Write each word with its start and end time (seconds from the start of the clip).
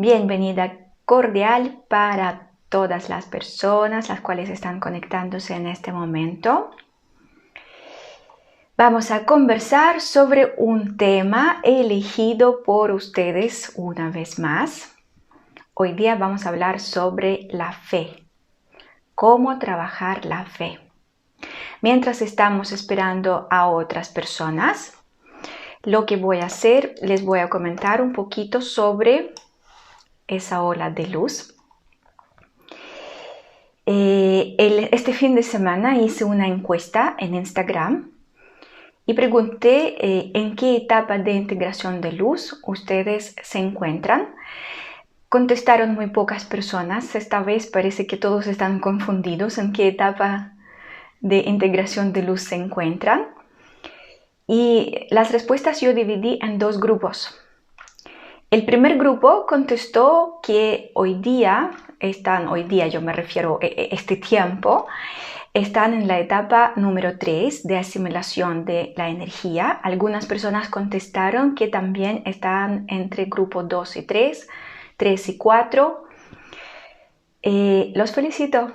bienvenida 0.00 0.92
cordial 1.04 1.82
para 1.88 2.52
todas 2.68 3.08
las 3.08 3.26
personas 3.26 4.08
las 4.08 4.20
cuales 4.20 4.48
están 4.48 4.78
conectándose 4.78 5.56
en 5.56 5.66
este 5.66 5.90
momento. 5.90 6.70
Vamos 8.76 9.10
a 9.10 9.26
conversar 9.26 10.00
sobre 10.00 10.54
un 10.56 10.96
tema 10.96 11.58
elegido 11.64 12.62
por 12.62 12.92
ustedes 12.92 13.72
una 13.74 14.10
vez 14.10 14.38
más. 14.38 14.94
Hoy 15.74 15.94
día 15.94 16.14
vamos 16.14 16.46
a 16.46 16.50
hablar 16.50 16.78
sobre 16.78 17.48
la 17.50 17.72
fe, 17.72 18.22
cómo 19.16 19.58
trabajar 19.58 20.24
la 20.24 20.44
fe. 20.44 20.78
Mientras 21.82 22.22
estamos 22.22 22.70
esperando 22.70 23.48
a 23.50 23.68
otras 23.68 24.10
personas, 24.10 24.96
lo 25.82 26.06
que 26.06 26.16
voy 26.16 26.38
a 26.38 26.46
hacer, 26.46 26.94
les 27.02 27.24
voy 27.24 27.40
a 27.40 27.48
comentar 27.48 28.00
un 28.00 28.12
poquito 28.12 28.60
sobre 28.60 29.34
esa 30.28 30.62
ola 30.62 30.90
de 30.90 31.08
luz. 31.08 31.56
Eh, 33.86 34.54
este 34.92 35.14
fin 35.14 35.34
de 35.34 35.42
semana 35.42 35.96
hice 35.96 36.24
una 36.24 36.46
encuesta 36.46 37.16
en 37.18 37.34
Instagram 37.34 38.10
y 39.06 39.14
pregunté 39.14 39.96
eh, 40.06 40.30
en 40.34 40.54
qué 40.54 40.76
etapa 40.76 41.16
de 41.16 41.32
integración 41.32 42.02
de 42.02 42.12
luz 42.12 42.60
ustedes 42.66 43.34
se 43.42 43.58
encuentran. 43.58 44.28
Contestaron 45.30 45.94
muy 45.94 46.08
pocas 46.08 46.44
personas. 46.44 47.14
Esta 47.14 47.42
vez 47.42 47.66
parece 47.66 48.06
que 48.06 48.18
todos 48.18 48.46
están 48.46 48.80
confundidos 48.80 49.56
en 49.56 49.72
qué 49.72 49.88
etapa 49.88 50.52
de 51.20 51.38
integración 51.38 52.12
de 52.12 52.22
luz 52.22 52.42
se 52.42 52.56
encuentran. 52.56 53.26
Y 54.46 55.06
las 55.10 55.32
respuestas 55.32 55.80
yo 55.80 55.94
dividí 55.94 56.38
en 56.42 56.58
dos 56.58 56.78
grupos. 56.78 57.34
El 58.50 58.64
primer 58.64 58.96
grupo 58.96 59.44
contestó 59.46 60.40
que 60.42 60.90
hoy 60.94 61.16
día, 61.16 61.70
están, 62.00 62.48
hoy 62.48 62.62
día 62.62 62.86
yo 62.86 63.02
me 63.02 63.12
refiero 63.12 63.58
a 63.60 63.66
e, 63.66 63.74
e, 63.76 63.88
este 63.92 64.16
tiempo, 64.16 64.86
están 65.52 65.92
en 65.92 66.08
la 66.08 66.18
etapa 66.18 66.72
número 66.76 67.18
3 67.18 67.64
de 67.64 67.76
asimilación 67.76 68.64
de 68.64 68.94
la 68.96 69.10
energía. 69.10 69.68
Algunas 69.70 70.24
personas 70.24 70.70
contestaron 70.70 71.54
que 71.54 71.68
también 71.68 72.22
están 72.24 72.86
entre 72.88 73.26
grupo 73.26 73.64
2 73.64 73.96
y 73.96 74.02
3, 74.02 74.48
3 74.96 75.28
y 75.28 75.36
4. 75.36 76.04
Eh, 77.42 77.92
los 77.94 78.12
felicito, 78.12 78.72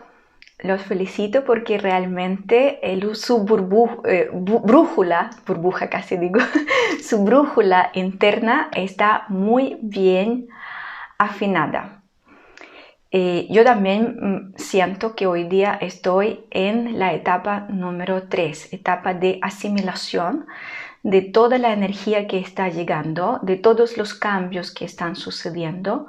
los 0.59 0.81
felicito 0.81 1.43
porque 1.43 1.77
realmente 1.77 2.79
su 3.13 3.45
eh, 4.05 4.29
brújula, 4.31 5.29
burbuja 5.45 5.89
casi 5.89 6.17
digo, 6.17 6.39
su 7.03 7.23
brújula 7.23 7.91
interna 7.93 8.69
está 8.73 9.25
muy 9.29 9.77
bien 9.81 10.47
afinada. 11.17 12.03
Eh, 13.11 13.47
yo 13.51 13.63
también 13.63 14.17
mm, 14.19 14.53
siento 14.57 15.15
que 15.15 15.27
hoy 15.27 15.43
día 15.43 15.77
estoy 15.79 16.45
en 16.49 16.97
la 16.97 17.13
etapa 17.13 17.67
número 17.69 18.23
3, 18.27 18.73
etapa 18.73 19.13
de 19.13 19.37
asimilación 19.41 20.47
de 21.03 21.21
toda 21.21 21.57
la 21.57 21.73
energía 21.73 22.27
que 22.27 22.39
está 22.39 22.69
llegando, 22.69 23.39
de 23.43 23.57
todos 23.57 23.97
los 23.97 24.13
cambios 24.13 24.71
que 24.71 24.85
están 24.85 25.15
sucediendo 25.15 26.07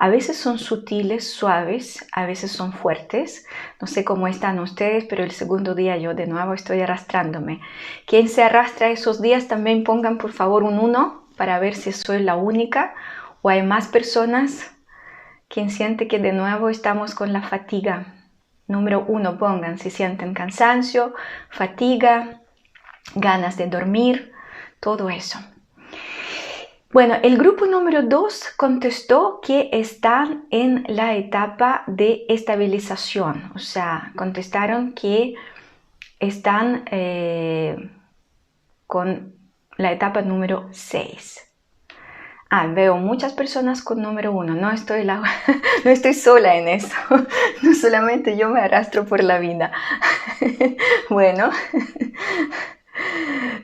a 0.00 0.08
veces 0.08 0.36
son 0.36 0.60
sutiles, 0.60 1.28
suaves, 1.28 2.06
a 2.12 2.24
veces 2.24 2.52
son 2.52 2.72
fuertes. 2.72 3.44
No 3.80 3.88
sé 3.88 4.04
cómo 4.04 4.28
están 4.28 4.60
ustedes, 4.60 5.04
pero 5.04 5.24
el 5.24 5.32
segundo 5.32 5.74
día 5.74 5.96
yo 5.96 6.14
de 6.14 6.28
nuevo 6.28 6.54
estoy 6.54 6.80
arrastrándome. 6.80 7.60
Quien 8.06 8.28
se 8.28 8.44
arrastra 8.44 8.90
esos 8.90 9.20
días 9.20 9.48
también 9.48 9.82
pongan 9.82 10.18
por 10.18 10.32
favor 10.32 10.62
un 10.62 10.78
1 10.78 11.30
para 11.36 11.58
ver 11.58 11.74
si 11.74 11.90
soy 11.90 12.22
la 12.22 12.36
única 12.36 12.94
o 13.42 13.48
hay 13.48 13.64
más 13.64 13.88
personas. 13.88 14.70
Quien 15.48 15.68
siente 15.68 16.06
que 16.06 16.20
de 16.20 16.32
nuevo 16.32 16.68
estamos 16.68 17.16
con 17.16 17.32
la 17.32 17.42
fatiga. 17.42 18.14
Número 18.68 19.04
1 19.08 19.36
pongan 19.36 19.78
si 19.78 19.90
sienten 19.90 20.32
cansancio, 20.32 21.12
fatiga, 21.50 22.42
ganas 23.16 23.56
de 23.56 23.66
dormir, 23.66 24.32
todo 24.78 25.10
eso. 25.10 25.40
Bueno, 26.90 27.16
el 27.22 27.36
grupo 27.36 27.66
número 27.66 28.02
2 28.02 28.54
contestó 28.56 29.40
que 29.42 29.68
están 29.72 30.46
en 30.50 30.86
la 30.88 31.16
etapa 31.16 31.84
de 31.86 32.24
estabilización, 32.30 33.52
o 33.54 33.58
sea, 33.58 34.12
contestaron 34.16 34.94
que 34.94 35.34
están 36.18 36.84
eh, 36.90 37.90
con 38.86 39.34
la 39.76 39.92
etapa 39.92 40.22
número 40.22 40.68
6. 40.72 41.44
Ah, 42.48 42.66
veo 42.68 42.96
muchas 42.96 43.34
personas 43.34 43.82
con 43.82 44.00
número 44.00 44.32
1, 44.32 44.54
no 44.54 44.70
estoy, 44.70 45.04
no 45.84 45.90
estoy 45.90 46.14
sola 46.14 46.56
en 46.56 46.68
eso, 46.68 46.96
no 47.62 47.74
solamente 47.74 48.38
yo 48.38 48.48
me 48.48 48.60
arrastro 48.60 49.04
por 49.04 49.22
la 49.22 49.38
vida. 49.38 49.72
bueno. 51.10 51.50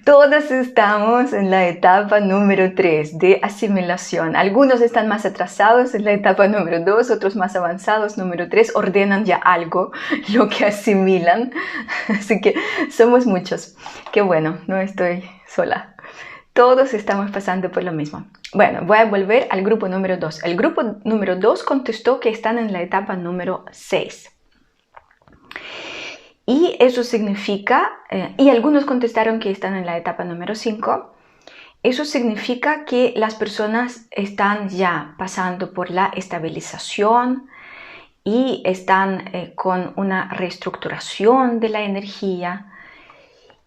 Todos 0.05 0.51
estamos 0.51 1.33
en 1.33 1.51
la 1.51 1.67
etapa 1.67 2.21
número 2.21 2.75
3 2.75 3.19
de 3.19 3.41
asimilación. 3.43 4.37
Algunos 4.37 4.83
están 4.83 5.09
más 5.09 5.25
atrasados 5.25 5.95
en 5.95 6.05
la 6.05 6.13
etapa 6.13 6.47
número 6.47 6.85
2, 6.85 7.11
otros 7.11 7.37
más 7.37 7.57
avanzados, 7.57 8.19
número 8.19 8.51
3, 8.51 8.73
ordenan 8.75 9.25
ya 9.25 9.37
algo, 9.37 9.93
lo 10.35 10.49
que 10.51 10.67
asimilan. 10.67 11.53
Así 12.09 12.41
que 12.43 12.55
somos 12.91 13.25
muchos. 13.25 13.77
Qué 14.13 14.21
bueno, 14.21 14.59
no 14.67 14.77
estoy 14.77 15.25
sola. 15.49 15.95
Todos 16.53 16.93
estamos 16.93 17.31
pasando 17.31 17.71
por 17.73 17.83
lo 17.83 17.93
mismo. 17.93 18.27
Bueno, 18.53 18.81
voy 18.85 18.99
a 18.99 19.07
volver 19.07 19.49
al 19.51 19.63
grupo 19.63 19.89
número 19.89 20.19
2. 20.19 20.45
El 20.45 20.57
grupo 20.57 20.83
número 21.05 21.37
2 21.37 21.65
contestó 21.65 22.21
que 22.21 22.29
están 22.29 22.59
en 22.59 22.73
la 22.73 22.83
etapa 22.83 23.17
número 23.17 23.65
6. 23.73 24.34
Y 26.47 26.77
eso 26.79 27.05
significa, 27.05 27.91
eh, 28.11 28.35
y 28.37 28.51
algunos 28.51 28.85
contestaron 28.85 29.41
que 29.41 29.51
están 29.51 29.77
en 29.77 29.87
la 29.87 29.97
etapa 29.97 30.25
número 30.25 30.55
5, 30.55 31.15
eso 31.83 32.05
significa 32.05 32.85
que 32.85 33.15
las 33.17 33.35
personas 33.35 34.07
están 34.11 34.69
ya 34.69 35.15
pasando 35.19 35.73
por 35.73 35.91
la 35.91 36.07
estabilización 36.15 37.47
y 38.25 38.63
están 38.65 39.29
eh, 39.35 39.53
con 39.55 39.93
una 39.97 40.31
reestructuración 40.31 41.61
de 41.61 41.69
la 41.71 41.83
energía. 41.83 42.73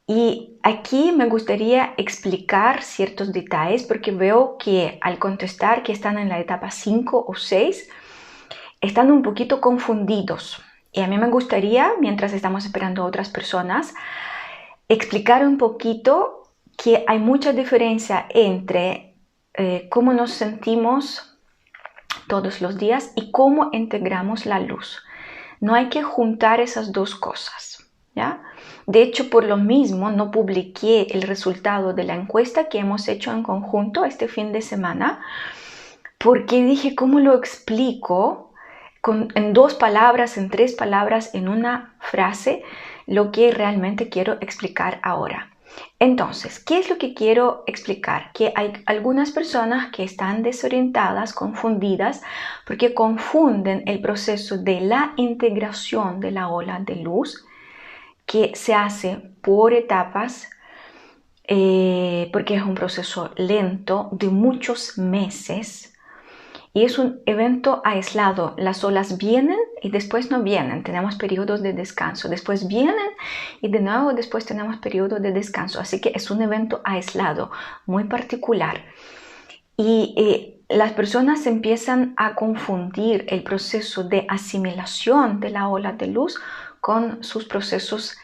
Y 0.08 0.58
aquí 0.64 1.12
me 1.12 1.28
gustaría 1.28 1.94
explicar 1.98 2.84
ciertos 2.84 3.34
detalles 3.34 3.84
porque 3.84 4.12
veo 4.12 4.58
que 4.58 5.00
al 5.02 5.20
contestar 5.20 5.84
que 5.84 5.92
están 5.92 6.18
en 6.18 6.30
la 6.30 6.40
etapa 6.40 6.72
5 6.72 7.26
o 7.28 7.36
6, 7.36 7.90
están 8.82 9.12
un 9.12 9.22
poquito 9.24 9.60
confundidos 9.62 10.62
y 10.92 11.02
a 11.02 11.08
mí 11.08 11.18
me 11.18 11.30
gustaría, 11.30 11.92
mientras 12.00 12.34
estamos 12.34 12.66
esperando 12.66 13.04
a 13.04 13.06
otras 13.06 13.30
personas, 13.30 13.94
explicar 14.90 15.46
un 15.46 15.58
poquito 15.58 16.44
que 16.78 17.04
hay 17.08 17.20
mucha 17.20 17.54
diferencia 17.54 18.26
entre 18.30 19.16
eh, 19.54 19.88
cómo 19.90 20.14
nos 20.14 20.32
sentimos 20.32 21.38
todos 22.28 22.62
los 22.62 22.78
días 22.78 23.12
y 23.16 23.32
cómo 23.32 23.70
integramos 23.74 24.46
la 24.46 24.60
luz. 24.60 25.04
No 25.60 25.74
hay 25.74 25.90
que 25.90 26.04
juntar 26.04 26.62
esas 26.62 26.92
dos 26.92 27.16
cosas. 27.16 27.86
¿ya? 28.16 28.42
De 28.86 29.02
hecho, 29.02 29.30
por 29.30 29.44
lo 29.44 29.58
mismo, 29.58 30.12
no 30.12 30.32
publiqué 30.32 31.08
el 31.12 31.24
resultado 31.24 31.94
de 31.94 32.04
la 32.04 32.16
encuesta 32.16 32.70
que 32.70 32.80
hemos 32.80 33.08
hecho 33.08 33.32
en 33.32 33.44
conjunto 33.44 34.06
este 34.06 34.28
fin 34.28 34.52
de 34.52 34.62
semana, 34.62 35.22
porque 36.18 36.64
dije, 36.64 36.96
¿cómo 36.96 37.20
lo 37.20 37.36
explico? 37.36 38.47
En 39.36 39.54
dos 39.54 39.74
palabras, 39.76 40.38
en 40.38 40.50
tres 40.50 40.74
palabras, 40.74 41.34
en 41.34 41.48
una 41.50 41.96
frase, 42.00 42.64
lo 43.06 43.32
que 43.32 43.52
realmente 43.52 44.10
quiero 44.10 44.38
explicar 44.42 45.00
ahora. 45.04 45.50
Entonces, 46.00 46.60
¿qué 46.60 46.80
es 46.80 46.90
lo 46.90 46.98
que 46.98 47.14
quiero 47.14 47.64
explicar? 47.68 48.32
Que 48.34 48.54
hay 48.56 48.74
algunas 48.86 49.32
personas 49.32 49.92
que 49.92 50.04
están 50.04 50.44
desorientadas, 50.44 51.34
confundidas, 51.34 52.22
porque 52.66 52.94
confunden 52.94 53.84
el 53.86 54.02
proceso 54.02 54.58
de 54.58 54.82
la 54.82 55.14
integración 55.18 56.20
de 56.20 56.32
la 56.32 56.50
ola 56.50 56.80
de 56.80 56.98
luz, 56.98 57.46
que 58.26 58.52
se 58.56 58.74
hace 58.74 59.18
por 59.42 59.74
etapas, 59.74 60.50
eh, 61.48 62.30
porque 62.34 62.56
es 62.56 62.64
un 62.64 62.76
proceso 62.76 63.32
lento 63.38 64.10
de 64.12 64.28
muchos 64.28 64.98
meses, 64.98 65.97
y 66.74 66.84
es 66.84 67.00
un 67.00 67.22
evento 67.26 67.82
aislado. 67.84 68.54
Las 68.58 68.84
olas 68.84 69.18
vienen 69.18 69.58
y 69.82 69.90
después 69.90 70.30
no 70.30 70.44
vienen. 70.44 70.84
Tenemos 70.84 71.16
periodos 71.16 71.62
de 71.62 71.74
descanso. 71.74 72.30
Después 72.30 72.68
vienen 72.68 72.96
y 73.62 73.70
de 73.70 73.80
nuevo 73.80 74.14
después 74.14 74.46
tenemos 74.46 74.78
periodos 74.78 75.22
de 75.22 75.32
descanso. 75.32 75.80
Así 75.80 76.00
que 76.02 76.12
es 76.14 76.30
un 76.30 76.42
evento 76.42 76.82
aislado, 76.84 77.52
muy 77.86 78.04
particular. 78.04 78.84
Y 79.76 80.14
eh, 80.18 80.60
las 80.70 80.94
personas 80.94 81.46
empiezan 81.46 82.14
a 82.18 82.36
confundir 82.36 83.26
el 83.30 83.44
proceso 83.44 84.04
de 84.04 84.26
asimilación 84.28 85.40
de 85.40 85.50
la 85.50 85.70
ola 85.70 85.94
de 85.94 86.08
luz 86.08 86.40
con 86.82 87.24
sus 87.24 87.46
procesos 87.46 88.18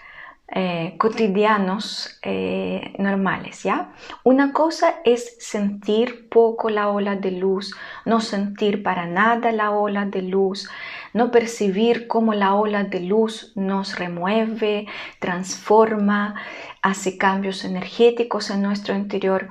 eh, 0.56 0.94
cotidianos 1.00 2.20
eh, 2.22 2.94
normales, 3.00 3.64
¿ya? 3.64 3.92
Una 4.24 4.54
cosa 4.54 4.96
es 5.04 5.36
sentir 5.40 6.30
poco 6.30 6.70
la 6.70 6.90
ola 6.90 7.16
de 7.16 7.32
luz, 7.32 7.74
no 8.06 8.22
sentir 8.22 8.84
para 8.84 9.08
nada 9.08 9.52
la 9.52 9.72
ola 9.72 10.06
de 10.06 10.22
luz, 10.22 10.70
no 11.12 11.32
percibir 11.32 12.08
cómo 12.08 12.36
la 12.36 12.54
ola 12.54 12.84
de 12.84 13.00
luz 13.00 13.52
nos 13.56 13.98
remueve, 13.98 14.86
transforma, 15.20 16.36
hace 16.84 17.18
cambios 17.18 17.66
energéticos 17.66 18.52
en 18.52 18.62
nuestro 18.62 18.96
interior. 18.96 19.50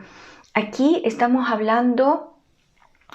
Aquí 0.55 1.03
estamos 1.05 1.51
hablando 1.51 2.32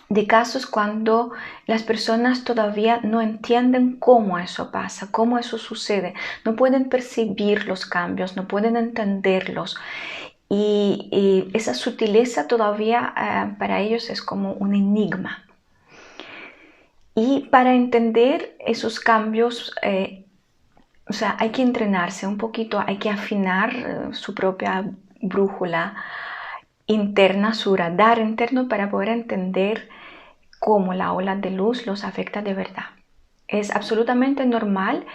de 0.09 0.25
casos 0.25 0.65
cuando 0.65 1.31
las 1.65 1.83
personas 1.83 2.43
todavía 2.43 2.99
no 3.03 3.21
entienden 3.21 3.97
cómo 3.97 4.39
eso 4.39 4.71
pasa, 4.71 5.09
cómo 5.11 5.37
eso 5.37 5.57
sucede, 5.57 6.13
no 6.45 6.55
pueden 6.55 6.89
percibir 6.89 7.65
los 7.65 7.85
cambios, 7.85 8.35
no 8.35 8.47
pueden 8.47 8.77
entenderlos. 8.77 9.77
Y, 10.49 11.49
esa 11.53 11.73
sutileza 11.73 12.47
todavía 12.47 13.13
eh, 13.17 13.55
para 13.59 13.81
ellos 13.81 14.09
es 14.09 14.21
como 14.21 14.53
un 14.53 14.75
enigma. 14.75 15.43
Y 17.15 17.47
para 17.51 17.73
entender 17.73 18.55
esos 18.59 18.99
cambios, 18.99 19.73
eh, 19.81 20.25
o 21.09 21.13
sea, 21.13 21.35
hay 21.39 21.49
que 21.49 21.63
entrenarse 21.63 22.27
un 22.27 22.37
poquito, 22.37 22.81
hay 22.85 22.97
que 22.97 23.09
afinar 23.09 23.75
eh, 23.75 24.13
su 24.13 24.33
propia 24.33 24.89
brújula 25.21 25.95
interna, 26.87 27.53
su 27.53 27.75
radar 27.75 28.19
interno 28.19 28.67
para 28.67 28.89
poder 28.89 29.09
entender 29.09 29.89
cómo 30.59 30.93
la 30.93 31.13
ola 31.13 31.35
de 31.35 31.51
luz 31.51 31.85
los 31.85 32.03
afecta 32.03 32.41
de 32.41 32.53
verdad. 32.53 32.85
Es 33.47 33.73
absolutamente 33.75 34.45
normal 34.45 35.05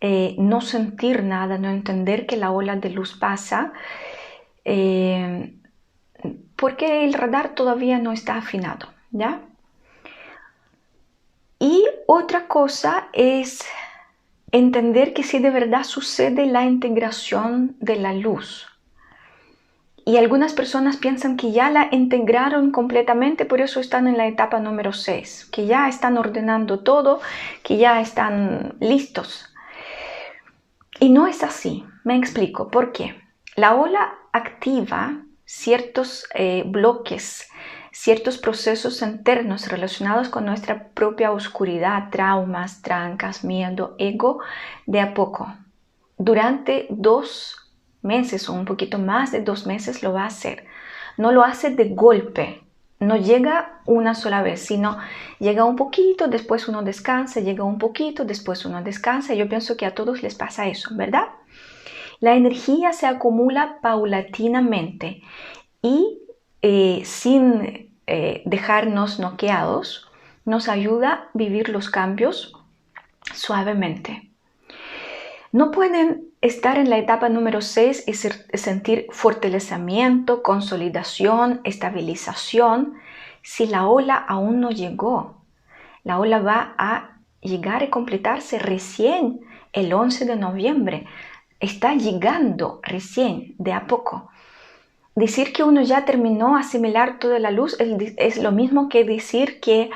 eh, 0.00 0.34
no 0.38 0.60
sentir 0.60 1.22
nada, 1.22 1.56
no 1.56 1.70
entender 1.70 2.26
que 2.26 2.36
la 2.36 2.50
ola 2.50 2.76
de 2.76 2.90
luz 2.90 3.16
pasa, 3.16 3.72
eh, 4.64 5.54
porque 6.56 7.04
el 7.04 7.14
radar 7.14 7.54
todavía 7.54 7.98
no 7.98 8.12
está 8.12 8.36
afinado, 8.36 8.88
¿ya? 9.10 9.40
Y 11.58 11.86
otra 12.06 12.48
cosa 12.48 13.08
es 13.12 13.64
entender 14.52 15.14
que 15.14 15.22
si 15.22 15.38
de 15.38 15.50
verdad 15.50 15.84
sucede 15.84 16.46
la 16.46 16.64
integración 16.64 17.76
de 17.80 17.96
la 17.96 18.12
luz, 18.12 18.68
y 20.06 20.18
algunas 20.18 20.52
personas 20.52 20.98
piensan 20.98 21.36
que 21.36 21.50
ya 21.52 21.70
la 21.70 21.88
integraron 21.90 22.70
completamente, 22.70 23.46
por 23.46 23.60
eso 23.60 23.80
están 23.80 24.06
en 24.06 24.18
la 24.18 24.26
etapa 24.26 24.60
número 24.60 24.92
6, 24.92 25.48
que 25.50 25.66
ya 25.66 25.88
están 25.88 26.18
ordenando 26.18 26.80
todo, 26.80 27.20
que 27.62 27.78
ya 27.78 28.00
están 28.00 28.74
listos. 28.80 29.54
Y 31.00 31.08
no 31.08 31.26
es 31.26 31.42
así. 31.42 31.84
Me 32.04 32.16
explico 32.16 32.70
por 32.70 32.92
qué. 32.92 33.18
La 33.56 33.74
ola 33.74 34.14
activa 34.32 35.22
ciertos 35.46 36.26
eh, 36.34 36.64
bloques, 36.66 37.48
ciertos 37.90 38.36
procesos 38.38 39.00
internos 39.00 39.68
relacionados 39.68 40.28
con 40.28 40.44
nuestra 40.44 40.88
propia 40.88 41.32
oscuridad, 41.32 42.10
traumas, 42.10 42.82
trancas, 42.82 43.42
miedo, 43.42 43.94
ego, 43.98 44.40
de 44.86 45.00
a 45.00 45.14
poco. 45.14 45.54
Durante 46.18 46.86
dos 46.90 47.63
meses 48.04 48.48
o 48.48 48.52
un 48.52 48.64
poquito 48.64 48.98
más 48.98 49.32
de 49.32 49.40
dos 49.40 49.66
meses 49.66 50.02
lo 50.02 50.12
va 50.12 50.22
a 50.22 50.26
hacer. 50.26 50.66
No 51.16 51.32
lo 51.32 51.42
hace 51.44 51.70
de 51.70 51.90
golpe, 51.90 52.62
no 53.00 53.16
llega 53.16 53.80
una 53.86 54.14
sola 54.14 54.42
vez, 54.42 54.60
sino 54.60 54.98
llega 55.38 55.64
un 55.64 55.76
poquito, 55.76 56.28
después 56.28 56.68
uno 56.68 56.82
descansa, 56.82 57.40
llega 57.40 57.64
un 57.64 57.78
poquito, 57.78 58.24
después 58.24 58.64
uno 58.64 58.82
descansa. 58.82 59.34
Yo 59.34 59.48
pienso 59.48 59.76
que 59.76 59.86
a 59.86 59.94
todos 59.94 60.22
les 60.22 60.34
pasa 60.34 60.66
eso, 60.66 60.90
¿verdad? 60.94 61.28
La 62.20 62.34
energía 62.34 62.92
se 62.92 63.06
acumula 63.06 63.78
paulatinamente 63.82 65.22
y 65.82 66.18
eh, 66.62 67.02
sin 67.04 67.90
eh, 68.06 68.42
dejarnos 68.46 69.18
noqueados, 69.18 70.08
nos 70.44 70.68
ayuda 70.68 71.12
a 71.12 71.28
vivir 71.34 71.68
los 71.68 71.90
cambios 71.90 72.54
suavemente. 73.34 74.30
No 75.52 75.70
pueden 75.70 76.28
estar 76.44 76.76
en 76.76 76.90
la 76.90 76.98
etapa 76.98 77.30
número 77.30 77.62
6 77.62 78.04
y 78.06 78.12
sentir 78.12 79.06
fortalecimiento, 79.10 80.42
consolidación, 80.42 81.62
estabilización 81.64 82.96
si 83.40 83.66
la 83.66 83.86
ola 83.86 84.16
aún 84.16 84.60
no 84.60 84.70
llegó. 84.70 85.36
La 86.02 86.18
ola 86.18 86.40
va 86.40 86.74
a 86.76 87.16
llegar 87.40 87.82
y 87.82 87.88
completarse 87.88 88.58
recién 88.58 89.40
el 89.72 89.94
11 89.94 90.26
de 90.26 90.36
noviembre. 90.36 91.06
Está 91.60 91.94
llegando 91.94 92.78
recién, 92.82 93.54
de 93.56 93.72
a 93.72 93.86
poco. 93.86 94.28
Decir 95.14 95.50
que 95.54 95.62
uno 95.62 95.80
ya 95.80 96.04
terminó 96.04 96.58
asimilar 96.58 97.18
toda 97.20 97.38
la 97.38 97.52
luz 97.52 97.74
es 97.78 98.36
lo 98.36 98.52
mismo 98.52 98.90
que 98.90 99.04
decir 99.04 99.60
que 99.60 99.88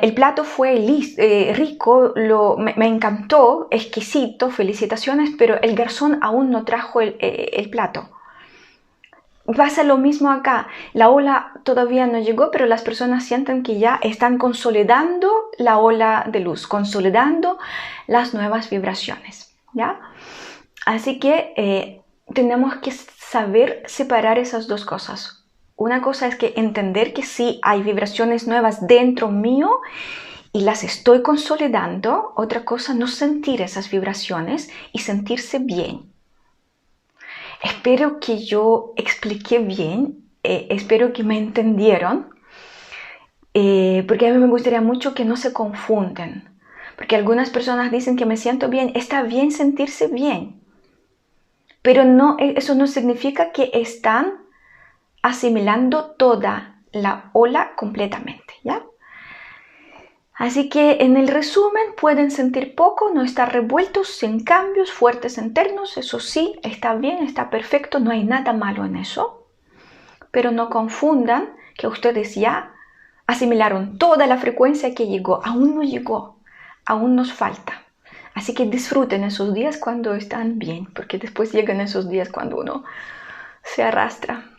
el 0.00 0.14
plato 0.14 0.44
fue 0.44 0.76
eh, 1.18 1.52
rico, 1.56 2.14
me, 2.58 2.86
encantó, 2.86 3.68
exquisito, 3.70 4.50
felicitaciones, 4.50 5.30
pero 5.36 5.60
el 5.60 5.74
garzón 5.74 6.18
aún 6.22 6.50
no 6.50 6.64
trajo 6.64 7.00
el, 7.00 7.16
eh, 7.20 7.50
el 7.54 7.70
plato. 7.70 8.08
Pasa 9.56 9.82
lo 9.82 9.98
mismo 9.98 10.30
acá. 10.30 10.68
La 10.92 11.10
ola 11.10 11.52
todavía 11.64 12.06
no 12.06 12.20
llegó, 12.20 12.50
pero 12.52 12.66
las 12.66 12.82
personas 12.82 13.24
sienten 13.24 13.64
que 13.64 13.78
ya 13.78 13.98
están 14.02 14.38
consolidando 14.38 15.30
la 15.58 15.78
ola 15.78 16.26
de 16.30 16.40
luz, 16.40 16.66
consolidando 16.68 17.58
las 18.06 18.34
nuevas 18.34 18.70
vibraciones. 18.70 19.52
¿ya? 19.72 20.00
Así 20.86 21.18
que 21.18 21.52
eh, 21.56 22.02
tenemos 22.32 22.76
que 22.76 22.92
saber 22.92 23.82
separar 23.86 24.38
esas 24.38 24.68
dos 24.68 24.84
cosas 24.84 25.41
una 25.76 26.02
cosa 26.02 26.26
es 26.26 26.36
que 26.36 26.54
entender 26.56 27.12
que 27.12 27.22
sí 27.22 27.58
hay 27.62 27.82
vibraciones 27.82 28.46
nuevas 28.46 28.86
dentro 28.86 29.28
mío 29.28 29.80
y 30.52 30.60
las 30.62 30.84
estoy 30.84 31.22
consolidando. 31.22 32.32
Otra 32.36 32.64
cosa, 32.64 32.94
no 32.94 33.06
sentir 33.06 33.62
esas 33.62 33.90
vibraciones 33.90 34.70
y 34.92 35.00
sentirse 35.00 35.58
bien. 35.58 36.12
Espero 37.62 38.20
que 38.20 38.44
yo 38.44 38.92
expliqué 38.96 39.60
bien, 39.60 40.24
eh, 40.42 40.66
espero 40.70 41.12
que 41.12 41.22
me 41.22 41.38
entendieron, 41.38 42.30
eh, 43.54 44.04
porque 44.08 44.26
a 44.26 44.32
mí 44.32 44.38
me 44.38 44.48
gustaría 44.48 44.80
mucho 44.80 45.14
que 45.14 45.24
no 45.24 45.36
se 45.36 45.52
confunden, 45.52 46.48
porque 46.96 47.14
algunas 47.14 47.50
personas 47.50 47.92
dicen 47.92 48.16
que 48.16 48.26
me 48.26 48.36
siento 48.36 48.68
bien, 48.68 48.90
está 48.96 49.22
bien 49.22 49.52
sentirse 49.52 50.08
bien, 50.08 50.60
pero 51.82 52.04
no, 52.04 52.36
eso 52.38 52.74
no 52.74 52.88
significa 52.88 53.52
que 53.52 53.70
están 53.74 54.41
asimilando 55.22 56.10
toda 56.16 56.80
la 56.92 57.30
ola 57.32 57.74
completamente, 57.76 58.54
¿ya? 58.62 58.82
Así 60.34 60.68
que 60.68 60.98
en 61.00 61.16
el 61.16 61.28
resumen 61.28 61.94
pueden 61.96 62.30
sentir 62.30 62.74
poco, 62.74 63.10
no 63.14 63.22
estar 63.22 63.52
revueltos, 63.52 64.08
sin 64.08 64.42
cambios 64.42 64.90
fuertes 64.90 65.38
internos, 65.38 65.96
eso 65.96 66.18
sí, 66.20 66.58
está 66.62 66.94
bien, 66.94 67.22
está 67.22 67.48
perfecto, 67.48 68.00
no 68.00 68.10
hay 68.10 68.24
nada 68.24 68.52
malo 68.52 68.84
en 68.84 68.96
eso. 68.96 69.46
Pero 70.30 70.50
no 70.50 70.68
confundan 70.68 71.50
que 71.76 71.86
ustedes 71.86 72.34
ya 72.34 72.72
asimilaron 73.26 73.98
toda 73.98 74.26
la 74.26 74.38
frecuencia 74.38 74.94
que 74.94 75.06
llegó, 75.06 75.40
aún 75.44 75.76
no 75.76 75.82
llegó, 75.82 76.38
aún 76.86 77.14
nos 77.14 77.32
falta. 77.32 77.82
Así 78.34 78.54
que 78.54 78.66
disfruten 78.66 79.24
esos 79.24 79.52
días 79.54 79.76
cuando 79.76 80.14
están 80.14 80.58
bien, 80.58 80.86
porque 80.86 81.18
después 81.18 81.52
llegan 81.52 81.80
esos 81.80 82.08
días 82.08 82.30
cuando 82.30 82.56
uno 82.56 82.84
se 83.62 83.82
arrastra. 83.82 84.51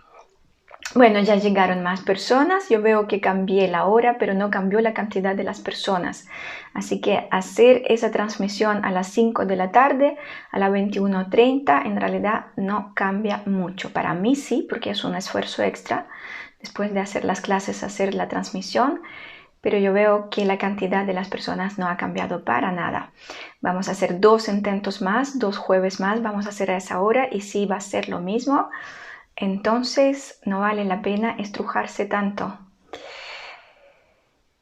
Bueno, 0.95 1.19
ya 1.21 1.37
llegaron 1.37 1.81
más 1.81 2.01
personas. 2.01 2.69
Yo 2.69 2.79
veo 2.79 3.07
que 3.07 3.19
cambié 3.19 3.67
la 3.67 3.85
hora, 3.85 4.17
pero 4.19 4.35
no 4.35 4.51
cambió 4.51 4.79
la 4.79 4.93
cantidad 4.93 5.35
de 5.35 5.43
las 5.43 5.59
personas. 5.59 6.27
Así 6.75 7.01
que 7.01 7.27
hacer 7.31 7.81
esa 7.87 8.11
transmisión 8.11 8.85
a 8.85 8.91
las 8.91 9.07
5 9.07 9.47
de 9.47 9.55
la 9.55 9.71
tarde, 9.71 10.17
a 10.51 10.59
las 10.59 10.71
21.30, 10.71 11.87
en 11.87 11.99
realidad 11.99 12.45
no 12.57 12.91
cambia 12.93 13.41
mucho. 13.47 13.91
Para 13.91 14.13
mí 14.13 14.35
sí, 14.35 14.67
porque 14.69 14.91
es 14.91 15.03
un 15.03 15.15
esfuerzo 15.15 15.63
extra 15.63 16.07
después 16.59 16.93
de 16.93 16.99
hacer 16.99 17.25
las 17.25 17.41
clases, 17.41 17.83
hacer 17.83 18.13
la 18.13 18.27
transmisión. 18.27 19.01
Pero 19.61 19.79
yo 19.79 19.93
veo 19.93 20.29
que 20.29 20.45
la 20.45 20.59
cantidad 20.59 21.05
de 21.05 21.13
las 21.13 21.27
personas 21.27 21.79
no 21.79 21.87
ha 21.87 21.97
cambiado 21.97 22.43
para 22.43 22.71
nada. 22.71 23.13
Vamos 23.61 23.87
a 23.87 23.93
hacer 23.93 24.19
dos 24.19 24.47
intentos 24.47 25.01
más, 25.01 25.39
dos 25.39 25.57
jueves 25.57 25.99
más. 25.99 26.21
Vamos 26.21 26.45
a 26.45 26.49
hacer 26.49 26.69
a 26.69 26.77
esa 26.77 27.01
hora 27.01 27.29
y 27.31 27.41
sí 27.41 27.65
va 27.65 27.77
a 27.77 27.81
ser 27.81 28.09
lo 28.09 28.19
mismo 28.19 28.69
entonces 29.35 30.39
no 30.45 30.59
vale 30.59 30.85
la 30.85 31.01
pena 31.01 31.35
estrujarse 31.39 32.05
tanto. 32.05 32.57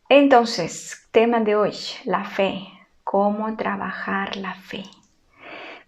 Entonces, 0.09 1.07
tema 1.11 1.39
de 1.39 1.55
hoy, 1.55 1.73
la 2.05 2.25
fe. 2.25 2.67
¿Cómo 3.03 3.55
trabajar 3.57 4.35
la 4.37 4.53
fe? 4.55 4.83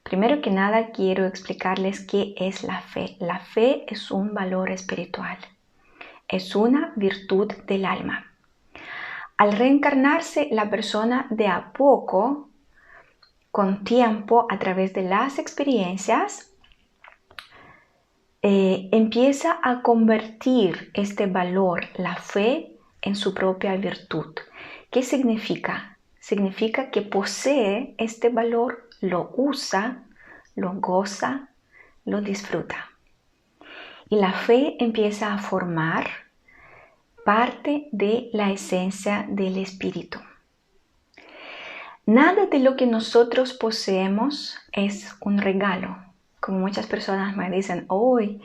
Primero 0.03 0.41
que 0.41 0.49
nada 0.49 0.91
quiero 0.91 1.25
explicarles 1.25 2.05
qué 2.05 2.33
es 2.37 2.63
la 2.63 2.81
fe. 2.81 3.15
La 3.19 3.39
fe 3.39 3.85
es 3.87 4.11
un 4.11 4.33
valor 4.33 4.71
espiritual. 4.71 5.37
Es 6.27 6.55
una 6.55 6.93
virtud 6.95 7.51
del 7.67 7.85
alma. 7.85 8.31
Al 9.37 9.53
reencarnarse, 9.53 10.49
la 10.51 10.69
persona 10.69 11.27
de 11.29 11.47
a 11.47 11.71
poco 11.73 12.49
con 13.51 13.83
tiempo, 13.83 14.47
a 14.49 14.57
través 14.59 14.93
de 14.93 15.03
las 15.03 15.37
experiencias, 15.39 16.52
eh, 18.45 18.89
empieza 18.91 19.57
a 19.63 19.81
convertir 19.81 20.91
este 20.93 21.27
valor, 21.27 21.85
la 21.95 22.17
fe, 22.17 22.75
en 23.01 23.15
su 23.15 23.33
propia 23.33 23.75
virtud. 23.77 24.35
¿Qué 24.91 25.01
significa? 25.01 25.97
Significa 26.19 26.91
que 26.91 27.01
posee 27.01 27.95
este 27.97 28.27
valor, 28.27 28.89
lo 28.99 29.31
usa, 29.35 30.03
lo 30.55 30.73
goza, 30.73 31.49
lo 32.03 32.21
disfruta. 32.21 32.89
Y 34.09 34.17
la 34.17 34.33
fe 34.33 34.75
empieza 34.79 35.33
a 35.33 35.37
formar 35.37 36.07
parte 37.23 37.87
de 37.93 38.29
la 38.33 38.51
esencia 38.51 39.25
del 39.29 39.57
espíritu. 39.57 40.19
Nada 42.05 42.47
de 42.47 42.59
lo 42.59 42.75
que 42.75 42.87
nosotros 42.87 43.53
poseemos 43.53 44.57
es 44.73 45.15
un 45.21 45.37
regalo. 45.37 46.12
Como 46.43 46.59
muchas 46.59 46.87
personas 46.87 47.37
me 47.37 47.49
dicen, 47.49 47.85
hoy 47.87 48.41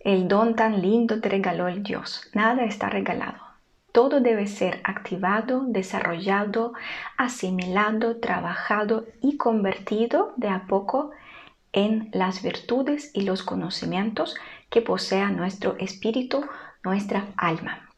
el 0.00 0.28
don 0.28 0.56
tan 0.56 0.80
lindo 0.80 1.20
te 1.20 1.28
regaló 1.28 1.68
el 1.68 1.82
Dios. 1.82 2.22
Nada 2.32 2.64
está 2.64 2.88
regalado. 2.88 3.36
Todo 3.92 4.22
debe 4.22 4.46
ser 4.46 4.80
activado, 4.82 5.64
desarrollado, 5.66 6.72
asimilado, 7.18 8.16
trabajado 8.16 9.04
y 9.20 9.36
convertido 9.36 10.32
de 10.36 10.48
a 10.48 10.66
poco 10.66 11.10
en 11.72 12.08
las 12.14 12.42
virtudes 12.42 13.10
y 13.12 13.20
los 13.24 13.42
conocimientos 13.42 14.34
que 14.70 14.80
posea 14.80 15.28
nuestro 15.28 15.76
espíritu, 15.76 16.46
nuestra 16.82 17.26
alma. 17.36 17.90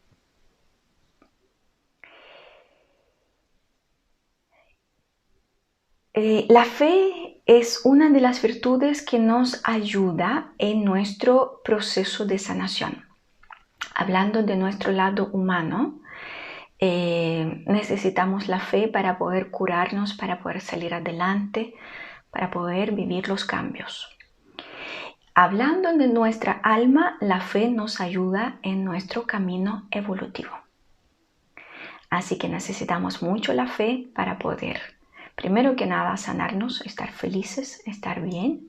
Eh, 6.15 6.47
la 6.49 6.65
fe 6.65 7.40
es 7.50 7.80
una 7.83 8.11
de 8.11 8.21
las 8.21 8.40
virtudes 8.40 9.02
que 9.02 9.19
nos 9.19 9.61
ayuda 9.64 10.52
en 10.59 10.85
nuestro 10.85 11.61
proceso 11.64 12.25
de 12.25 12.38
sanación. 12.38 13.07
Hablando 13.92 14.45
de 14.45 14.54
nuestro 14.54 14.92
lado 14.92 15.30
humano, 15.33 15.99
eh, 16.78 17.64
necesitamos 17.66 18.47
la 18.47 18.61
fe 18.61 18.87
para 18.87 19.19
poder 19.19 19.50
curarnos, 19.50 20.14
para 20.14 20.38
poder 20.38 20.61
salir 20.61 20.95
adelante, 20.95 21.75
para 22.30 22.52
poder 22.52 22.92
vivir 22.92 23.26
los 23.28 23.45
cambios. 23.45 24.09
Hablando 25.35 25.92
de 25.97 26.07
nuestra 26.07 26.52
alma, 26.52 27.16
la 27.21 27.40
fe 27.40 27.69
nos 27.69 28.00
ayuda 28.00 28.61
en 28.62 28.85
nuestro 28.85 29.26
camino 29.26 29.88
evolutivo. 29.90 30.52
Así 32.11 32.38
que 32.38 32.49
necesitamos 32.49 33.25
mucho 33.25 33.52
la 33.54 33.66
fe 33.66 34.07
para 34.14 34.38
poder, 34.38 35.00
primero 35.41 35.75
que 35.75 35.87
nada, 35.87 36.19
sanarnos, 36.19 36.83
estar 36.83 37.11
felices, 37.13 37.83
estar 37.87 38.21
bien. 38.21 38.69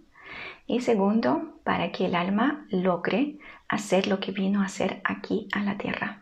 Y 0.68 0.80
segundo, 0.80 1.60
para 1.66 1.92
que 1.92 2.06
el 2.06 2.16
alma 2.16 2.66
logre 2.70 3.38
hacer 3.68 4.08
lo 4.08 4.22
que 4.22 4.32
vino 4.32 4.62
a 4.62 4.66
hacer 4.66 5.02
aquí 5.04 5.50
a 5.52 5.60
la 5.60 5.78
tierra, 5.78 6.22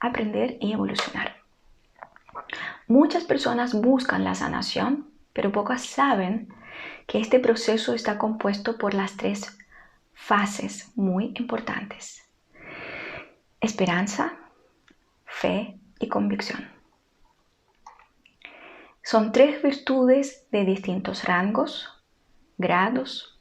aprender 0.00 0.56
y 0.60 0.72
evolucionar. 0.72 1.36
Muchas 2.88 3.24
personas 3.24 3.74
buscan 3.74 4.24
la 4.24 4.34
sanación, 4.34 5.06
pero 5.34 5.52
pocas 5.52 5.84
saben 5.84 6.48
que 7.06 7.20
este 7.20 7.38
proceso 7.38 7.94
está 7.94 8.16
compuesto 8.16 8.78
por 8.78 8.94
las 8.94 9.18
tres 9.18 9.58
fases 10.14 10.92
muy 10.96 11.34
importantes. 11.36 12.24
Esperanza, 13.60 14.32
fe 15.26 15.78
y 16.00 16.08
convicción. 16.08 16.73
Son 19.06 19.32
tres 19.32 19.62
virtudes 19.62 20.46
de 20.50 20.64
distintos 20.64 21.24
rangos, 21.24 21.90
grados, 22.56 23.38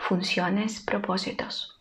funciones, 0.00 0.82
propósitos. 0.82 1.80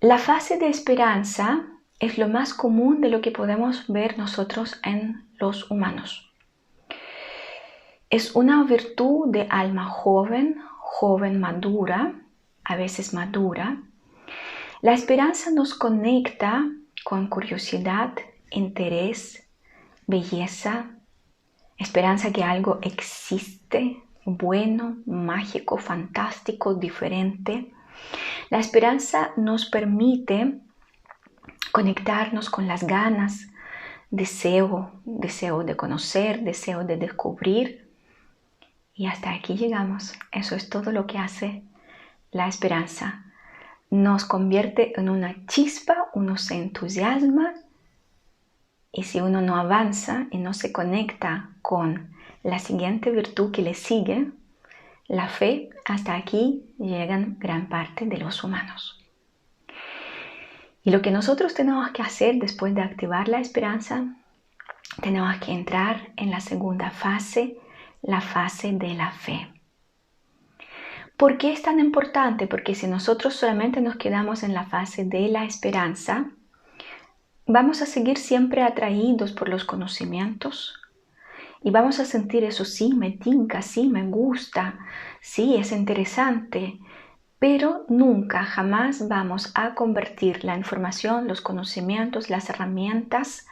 La 0.00 0.18
fase 0.18 0.58
de 0.58 0.68
esperanza 0.68 1.64
es 2.00 2.18
lo 2.18 2.26
más 2.26 2.52
común 2.52 3.00
de 3.00 3.10
lo 3.10 3.20
que 3.20 3.30
podemos 3.30 3.86
ver 3.86 4.18
nosotros 4.18 4.80
en 4.82 5.24
los 5.38 5.70
humanos. 5.70 6.32
Es 8.10 8.34
una 8.34 8.64
virtud 8.64 9.28
de 9.28 9.46
alma 9.48 9.84
joven, 9.84 10.60
joven 10.80 11.38
madura, 11.38 12.14
a 12.64 12.74
veces 12.74 13.14
madura. 13.14 13.80
La 14.80 14.94
esperanza 14.94 15.52
nos 15.52 15.74
conecta 15.74 16.64
con 17.04 17.28
curiosidad, 17.28 18.14
interés, 18.50 19.48
belleza, 20.08 20.96
esperanza 21.82 22.32
que 22.32 22.42
algo 22.42 22.78
existe, 22.82 24.02
bueno, 24.24 24.96
mágico, 25.06 25.78
fantástico, 25.78 26.74
diferente. 26.74 27.72
La 28.50 28.58
esperanza 28.58 29.32
nos 29.36 29.66
permite 29.66 30.60
conectarnos 31.72 32.50
con 32.50 32.66
las 32.66 32.86
ganas, 32.86 33.48
deseo, 34.10 34.92
deseo 35.04 35.64
de 35.64 35.76
conocer, 35.76 36.42
deseo 36.42 36.84
de 36.84 36.96
descubrir, 36.96 37.90
y 38.94 39.06
hasta 39.06 39.32
aquí 39.32 39.56
llegamos. 39.56 40.14
Eso 40.30 40.54
es 40.54 40.68
todo 40.68 40.92
lo 40.92 41.06
que 41.06 41.18
hace 41.18 41.62
la 42.30 42.46
esperanza. 42.46 43.24
Nos 43.90 44.24
convierte 44.24 44.98
en 44.98 45.08
una 45.08 45.46
chispa, 45.46 46.08
uno 46.14 46.36
se 46.36 46.54
entusiasma 46.54 47.54
y 48.92 49.04
si 49.04 49.20
uno 49.20 49.40
no 49.40 49.56
avanza 49.56 50.26
y 50.30 50.38
no 50.38 50.52
se 50.52 50.70
conecta 50.70 51.50
con 51.62 52.10
la 52.42 52.58
siguiente 52.58 53.10
virtud 53.10 53.50
que 53.50 53.62
le 53.62 53.74
sigue, 53.74 54.30
la 55.08 55.28
fe, 55.28 55.70
hasta 55.84 56.14
aquí 56.14 56.74
llegan 56.78 57.36
gran 57.38 57.68
parte 57.68 58.04
de 58.06 58.18
los 58.18 58.44
humanos. 58.44 58.98
Y 60.84 60.90
lo 60.90 61.00
que 61.00 61.10
nosotros 61.10 61.54
tenemos 61.54 61.90
que 61.92 62.02
hacer 62.02 62.36
después 62.36 62.74
de 62.74 62.82
activar 62.82 63.28
la 63.28 63.40
esperanza, 63.40 64.16
tenemos 65.00 65.36
que 65.36 65.52
entrar 65.52 66.12
en 66.16 66.30
la 66.30 66.40
segunda 66.40 66.90
fase 66.90 67.56
la 68.02 68.20
fase 68.20 68.72
de 68.72 68.94
la 68.94 69.12
fe. 69.12 69.48
¿Por 71.16 71.38
qué 71.38 71.52
es 71.52 71.62
tan 71.62 71.78
importante? 71.78 72.48
Porque 72.48 72.74
si 72.74 72.88
nosotros 72.88 73.34
solamente 73.34 73.80
nos 73.80 73.96
quedamos 73.96 74.42
en 74.42 74.54
la 74.54 74.64
fase 74.64 75.04
de 75.04 75.28
la 75.28 75.44
esperanza, 75.44 76.30
vamos 77.46 77.82
a 77.82 77.86
seguir 77.86 78.18
siempre 78.18 78.62
atraídos 78.62 79.32
por 79.32 79.48
los 79.48 79.64
conocimientos 79.64 80.78
y 81.64 81.70
vamos 81.70 82.00
a 82.00 82.04
sentir 82.04 82.44
eso, 82.44 82.64
sí, 82.64 82.92
me 82.92 83.12
tinca, 83.12 83.62
sí, 83.62 83.88
me 83.88 84.04
gusta, 84.04 84.78
sí, 85.20 85.56
es 85.56 85.70
interesante, 85.70 86.78
pero 87.38 87.84
nunca, 87.88 88.44
jamás 88.44 89.08
vamos 89.08 89.52
a 89.54 89.74
convertir 89.74 90.44
la 90.44 90.56
información, 90.56 91.28
los 91.28 91.40
conocimientos, 91.40 92.30
las 92.30 92.50
herramientas 92.50 93.46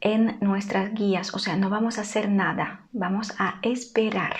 en 0.00 0.38
nuestras 0.40 0.94
guías, 0.94 1.34
o 1.34 1.38
sea, 1.40 1.56
no 1.56 1.70
vamos 1.70 1.98
a 1.98 2.02
hacer 2.02 2.28
nada, 2.28 2.86
vamos 2.92 3.34
a 3.38 3.58
esperar. 3.62 4.36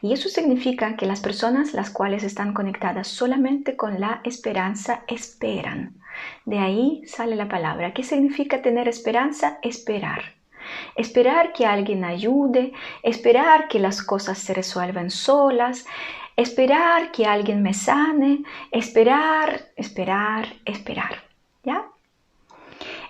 Y 0.00 0.12
eso 0.12 0.28
significa 0.28 0.96
que 0.96 1.06
las 1.06 1.20
personas 1.20 1.74
las 1.74 1.90
cuales 1.90 2.24
están 2.24 2.52
conectadas 2.54 3.08
solamente 3.08 3.76
con 3.76 4.00
la 4.00 4.20
esperanza 4.24 5.04
esperan. 5.08 6.01
De 6.44 6.58
ahí 6.58 7.02
sale 7.06 7.36
la 7.36 7.48
palabra. 7.48 7.92
¿Qué 7.92 8.02
significa 8.02 8.62
tener 8.62 8.88
esperanza? 8.88 9.58
Esperar. 9.62 10.34
Esperar 10.96 11.52
que 11.52 11.66
alguien 11.66 12.04
ayude, 12.04 12.72
esperar 13.02 13.68
que 13.68 13.78
las 13.78 14.02
cosas 14.02 14.38
se 14.38 14.54
resuelvan 14.54 15.10
solas, 15.10 15.86
esperar 16.36 17.12
que 17.12 17.26
alguien 17.26 17.62
me 17.62 17.74
sane, 17.74 18.44
esperar, 18.70 19.68
esperar, 19.76 20.46
esperar. 20.64 21.24
¿Ya? 21.64 21.84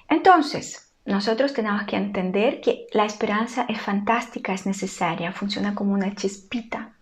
Entonces, 0.09 0.93
nosotros 1.05 1.53
tenemos 1.53 1.83
que 1.85 1.97
entender 1.97 2.61
que 2.61 2.87
la 2.93 3.05
esperanza 3.05 3.67
es 3.69 3.81
fantástica, 3.81 4.53
es 4.53 4.67
necesaria, 4.67 5.33
funciona 5.33 5.75
como 5.75 5.95
una 5.95 6.15
chispita, 6.15 6.93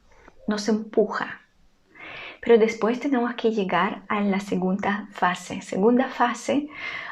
nos 0.47 0.69
empuja. 0.69 1.41
Pero 2.41 2.59
después 2.59 3.01
tenemos 3.01 3.35
que 3.35 3.51
llegar 3.51 4.03
a 4.09 4.21
la 4.21 4.41
segunda 4.41 5.09
fase. 5.13 5.61
Segunda 5.63 6.09
fase, 6.09 6.69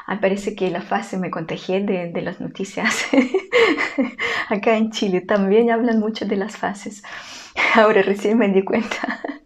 me 0.07 0.17
parece 0.17 0.55
que 0.55 0.71
la 0.71 0.81
fase 0.81 1.17
me 1.17 1.29
contagié 1.29 1.81
de, 1.81 2.11
de 2.11 2.21
las 2.21 2.39
noticias. 2.41 3.05
Acá 4.49 4.75
en 4.75 4.91
Chile 4.91 5.21
también 5.21 5.69
hablan 5.69 5.99
mucho 5.99 6.25
de 6.25 6.35
las 6.35 6.57
fases. 6.57 7.03
Ahora 7.75 8.01
recién 8.01 8.37
me 8.37 8.49
di 8.49 8.63
cuenta. 8.63 9.21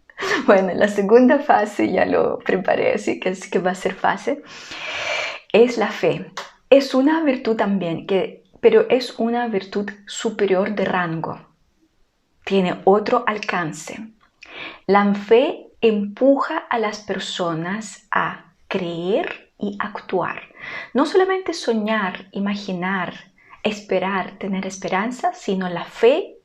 Bueno, 0.46 0.74
la 0.74 0.88
segunda 0.88 1.40
fase 1.40 1.92
ya 1.92 2.06
lo 2.06 2.40
preparé, 2.40 2.94
así 2.94 3.20
que, 3.20 3.34
que 3.34 3.60
va 3.60 3.72
a 3.72 3.76
ser 3.76 3.94
fase. 3.94 4.42
Es 5.52 5.78
la 5.78 5.90
fe 5.90 6.32
es 6.74 6.96
una 6.96 7.24
virtud 7.24 7.56
también, 7.56 8.08
que, 8.08 8.46
pero 8.60 8.90
es 8.90 9.20
una 9.20 9.48
virtud 9.48 9.92
superior 10.08 10.74
de 10.74 10.86
rango. 10.86 11.40
Tiene 12.44 12.82
otro 12.86 13.24
alcance. 13.28 14.08
La 14.88 15.14
fe 15.14 15.63
empuja 15.84 16.58
a 16.58 16.80
las 16.80 17.02
personas 17.02 18.08
a 18.10 18.54
creer 18.70 19.54
y 19.60 19.76
actuar. 19.80 20.42
No 20.94 21.06
solamente 21.06 21.54
soñar, 21.54 22.30
imaginar, 22.32 23.14
esperar, 23.64 24.38
tener 24.40 24.66
esperanza, 24.66 25.34
sino 25.34 25.68
la 25.68 25.84
fe 25.84 26.38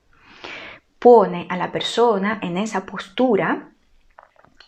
pone 0.98 1.46
a 1.50 1.56
la 1.56 1.70
persona 1.70 2.40
en 2.42 2.56
esa 2.58 2.84
postura 2.84 3.70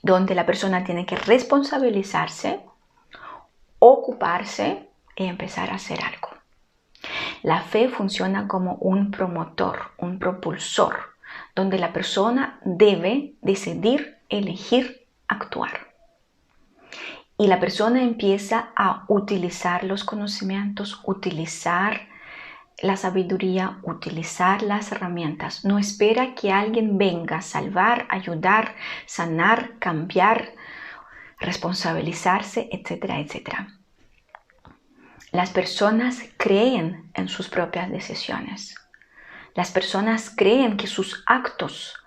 donde 0.03 0.37
la 0.37 0.47
persona 0.47 0.85
tiene 0.85 1.05
que 1.05 1.17
responsabilizarse, 1.17 2.61
ocuparse 3.81 4.89
y 5.17 5.27
empezar 5.27 5.71
a 5.71 5.75
hacer 5.75 5.99
algo. 6.05 6.29
La 7.43 7.63
fe 7.63 7.89
funciona 7.89 8.47
como 8.47 8.75
un 8.77 9.11
promotor, 9.11 9.93
un 9.99 10.21
propulsor, 10.21 10.95
donde 11.57 11.79
la 11.79 11.93
persona 11.93 12.61
debe 12.65 13.35
decidir, 13.41 14.20
elegir, 14.31 15.07
actuar. 15.29 15.89
Y 17.37 17.47
la 17.47 17.59
persona 17.59 18.03
empieza 18.03 18.71
a 18.77 19.05
utilizar 19.09 19.85
los 19.85 20.05
conocimientos, 20.05 21.01
utilizar 21.05 22.09
la 22.83 22.97
sabiduría, 22.97 23.79
utilizar 23.83 24.63
las 24.63 24.93
herramientas. 24.93 25.65
No 25.65 25.79
espera 25.79 26.35
que 26.35 26.53
alguien 26.53 26.99
venga 26.99 27.39
a 27.39 27.43
salvar, 27.43 28.07
ayudar, 28.11 28.75
sanar, 29.07 29.79
cambiar, 29.79 30.53
responsabilizarse, 31.39 32.69
etcétera, 32.73 33.21
etcétera. 33.21 33.69
Las 35.33 35.51
personas 35.51 36.23
creen 36.37 37.11
en 37.15 37.29
sus 37.29 37.49
propias 37.49 37.91
decisiones. 37.91 38.75
Las 39.55 39.71
personas 39.71 40.33
creen 40.35 40.77
que 40.77 40.87
sus 40.87 41.23
actos 41.27 42.00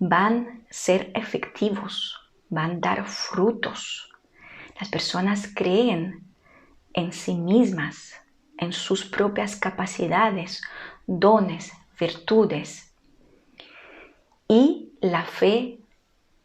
van 0.00 0.64
a 0.68 0.72
ser 0.72 1.12
efectivos, 1.14 2.18
van 2.48 2.72
a 2.72 2.78
dar 2.80 3.06
frutos. 3.06 4.10
Las 4.80 4.88
personas 4.88 5.48
creen 5.54 6.24
en 6.94 7.12
sí 7.12 7.34
mismas, 7.34 8.14
en 8.58 8.72
sus 8.72 9.04
propias 9.04 9.56
capacidades, 9.56 10.62
dones, 11.06 11.72
virtudes. 11.98 12.92
Y 14.48 14.94
la 15.00 15.24
fe 15.24 15.80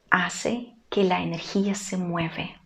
hace 0.09 0.75
que 0.89 1.03
la 1.03 1.21
energía 1.21 1.75
se 1.75 1.97
mueve. 1.97 2.59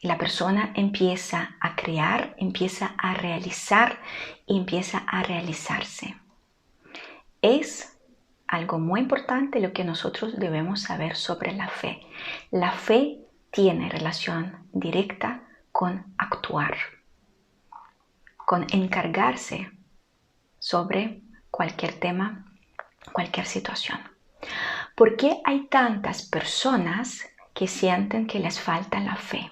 La 0.00 0.16
persona 0.16 0.72
empieza 0.74 1.56
a 1.60 1.76
crear, 1.76 2.34
empieza 2.38 2.94
a 2.98 3.14
realizar 3.14 4.00
y 4.46 4.58
empieza 4.58 4.98
a 4.98 5.22
realizarse. 5.22 6.16
Es 7.40 7.91
algo 8.52 8.78
muy 8.78 9.00
importante 9.00 9.60
lo 9.60 9.72
que 9.72 9.84
nosotros 9.84 10.38
debemos 10.38 10.82
saber 10.82 11.16
sobre 11.16 11.52
la 11.52 11.68
fe. 11.68 12.00
La 12.50 12.72
fe 12.72 13.18
tiene 13.50 13.88
relación 13.88 14.68
directa 14.72 15.42
con 15.72 16.14
actuar 16.18 16.76
con 18.52 18.66
encargarse 18.70 19.70
sobre 20.58 21.22
cualquier 21.50 21.98
tema, 21.98 22.44
cualquier 23.12 23.46
situación. 23.46 23.98
¿Por 24.94 25.16
qué 25.16 25.40
hay 25.44 25.68
tantas 25.68 26.28
personas 26.28 27.24
que 27.54 27.66
sienten 27.66 28.26
que 28.26 28.40
les 28.40 28.60
falta 28.60 29.00
la 29.00 29.16
fe? 29.16 29.50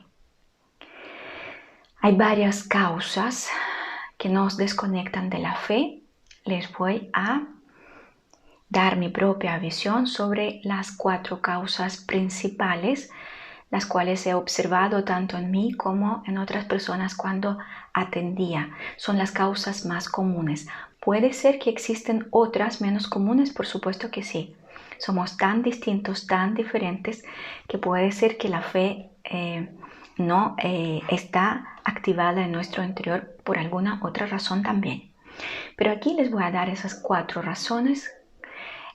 Hay 2.02 2.14
varias 2.14 2.62
causas 2.64 3.48
que 4.18 4.28
nos 4.28 4.58
desconectan 4.58 5.30
de 5.30 5.38
la 5.38 5.54
fe. 5.54 6.02
Les 6.44 6.70
voy 6.72 7.08
a 7.14 7.46
dar 8.70 8.96
mi 8.96 9.10
propia 9.10 9.58
visión 9.58 10.06
sobre 10.06 10.60
las 10.64 10.92
cuatro 10.92 11.42
causas 11.42 11.98
principales 11.98 13.10
las 13.70 13.86
cuales 13.86 14.26
he 14.26 14.34
observado 14.34 15.04
tanto 15.04 15.36
en 15.38 15.50
mí 15.50 15.72
como 15.72 16.22
en 16.26 16.38
otras 16.38 16.64
personas 16.64 17.14
cuando 17.14 17.56
atendía. 17.94 18.70
Son 18.96 19.16
las 19.16 19.30
causas 19.30 19.84
más 19.84 20.08
comunes. 20.08 20.66
Puede 21.00 21.32
ser 21.32 21.58
que 21.58 21.70
existen 21.70 22.28
otras 22.30 22.80
menos 22.80 23.06
comunes, 23.06 23.52
por 23.52 23.66
supuesto 23.66 24.10
que 24.10 24.22
sí. 24.22 24.54
Somos 24.98 25.36
tan 25.36 25.62
distintos, 25.62 26.26
tan 26.26 26.54
diferentes, 26.54 27.22
que 27.68 27.78
puede 27.78 28.10
ser 28.10 28.36
que 28.36 28.48
la 28.48 28.60
fe 28.60 29.08
eh, 29.24 29.68
no 30.18 30.56
eh, 30.62 31.00
está 31.08 31.76
activada 31.84 32.42
en 32.42 32.52
nuestro 32.52 32.82
interior 32.82 33.36
por 33.44 33.56
alguna 33.58 34.00
otra 34.02 34.26
razón 34.26 34.62
también. 34.62 35.10
Pero 35.76 35.92
aquí 35.92 36.12
les 36.14 36.30
voy 36.30 36.42
a 36.42 36.50
dar 36.50 36.68
esas 36.68 36.94
cuatro 36.94 37.40
razones 37.40 38.10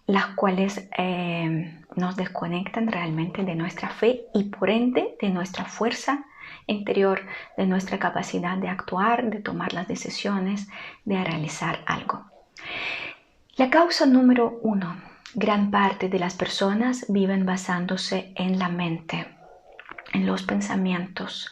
las 0.08 0.28
cuales 0.36 0.88
eh, 0.98 1.82
nos 1.96 2.16
desconectan 2.16 2.88
realmente 2.88 3.44
de 3.44 3.56
nuestra 3.56 3.90
fe 3.90 4.26
y 4.34 4.46
por 4.46 4.70
ende 4.70 5.16
de 5.20 5.30
nuestra 5.30 5.66
fuerza 5.66 6.26
interior, 6.68 7.22
de 7.58 7.66
nuestra 7.66 8.00
capacidad 8.00 8.58
de 8.58 8.70
actuar, 8.70 9.30
de 9.30 9.40
tomar 9.40 9.74
las 9.74 9.88
decisiones, 9.88 10.68
de 11.06 11.24
realizar 11.24 11.80
algo. 11.86 12.26
La 13.56 13.70
causa 13.70 14.06
número 14.06 14.60
uno, 14.64 14.96
gran 15.34 15.72
parte 15.72 16.10
de 16.10 16.20
las 16.20 16.36
personas 16.36 17.06
viven 17.10 17.46
basándose 17.46 18.34
en 18.36 18.60
la 18.60 18.70
mente, 18.70 19.28
en 20.14 20.26
los 20.26 20.44
pensamientos, 20.44 21.52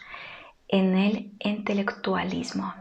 en 0.68 0.96
el 0.96 1.32
intelectualismo. 1.40 2.74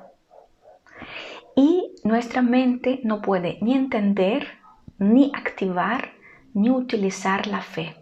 Y 1.54 1.92
nuestra 2.04 2.42
mente 2.42 3.00
no 3.04 3.20
puede 3.20 3.58
ni 3.60 3.74
entender 3.74 4.61
ni 5.02 5.32
activar 5.34 6.12
ni 6.54 6.70
utilizar 6.70 7.46
la 7.46 7.60
fe. 7.60 7.96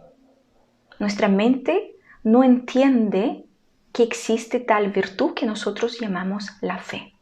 Nuestra 0.99 1.29
mente 1.29 1.95
no 2.23 2.45
entiende 2.45 3.45
que 3.93 4.03
existe 4.03 4.61
tal 4.61 4.91
virtud 4.91 5.35
que 5.35 5.47
nosotros 5.47 5.99
llamamos 6.01 6.51
la 6.61 6.79
fe. 6.79 7.15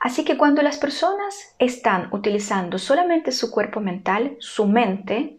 Así 0.00 0.24
que 0.24 0.36
cuando 0.36 0.62
las 0.62 0.78
personas 0.78 1.54
están 1.58 2.08
utilizando 2.12 2.78
solamente 2.78 3.32
su 3.32 3.50
cuerpo 3.50 3.80
mental, 3.80 4.36
su 4.40 4.66
mente, 4.66 5.36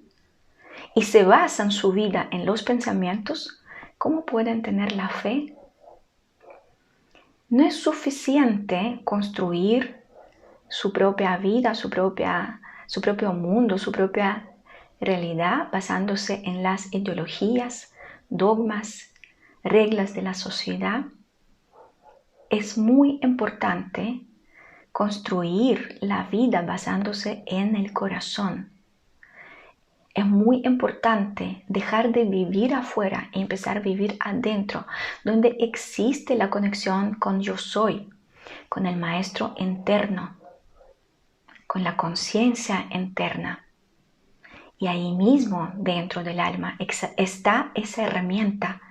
y 0.95 1.03
se 1.03 1.23
basan 1.23 1.71
su 1.71 1.91
vida 1.91 2.27
en 2.31 2.45
los 2.45 2.63
pensamientos, 2.63 3.61
¿cómo 3.97 4.25
pueden 4.25 4.61
tener 4.61 4.91
la 4.93 5.09
fe? 5.09 5.55
No 7.49 7.65
es 7.65 7.75
suficiente 7.75 9.01
construir 9.03 10.01
su 10.69 10.93
propia 10.93 11.37
vida, 11.37 11.75
su 11.75 11.89
propia 11.89 12.60
su 12.91 12.99
propio 12.99 13.31
mundo, 13.31 13.77
su 13.77 13.89
propia 13.93 14.49
realidad 14.99 15.69
basándose 15.71 16.41
en 16.43 16.61
las 16.61 16.93
ideologías, 16.93 17.93
dogmas, 18.27 19.13
reglas 19.63 20.13
de 20.13 20.21
la 20.21 20.33
sociedad. 20.33 21.05
Es 22.49 22.77
muy 22.77 23.17
importante 23.23 24.25
construir 24.91 25.99
la 26.01 26.23
vida 26.23 26.63
basándose 26.63 27.43
en 27.45 27.77
el 27.77 27.93
corazón. 27.93 28.73
Es 30.13 30.25
muy 30.25 30.61
importante 30.65 31.63
dejar 31.69 32.11
de 32.11 32.25
vivir 32.25 32.73
afuera 32.73 33.29
y 33.31 33.39
empezar 33.39 33.77
a 33.77 33.79
vivir 33.79 34.17
adentro, 34.19 34.85
donde 35.23 35.55
existe 35.61 36.35
la 36.35 36.49
conexión 36.49 37.13
con 37.13 37.39
yo 37.39 37.55
soy, 37.55 38.09
con 38.67 38.85
el 38.85 38.97
maestro 38.97 39.55
interno, 39.55 40.40
con 41.71 41.85
la 41.85 41.95
conciencia 41.95 42.87
interna. 42.89 43.65
Y 44.77 44.87
ahí 44.87 45.13
mismo, 45.13 45.71
dentro 45.77 46.21
del 46.21 46.41
alma, 46.41 46.75
está 47.15 47.71
esa 47.75 48.03
herramienta, 48.03 48.81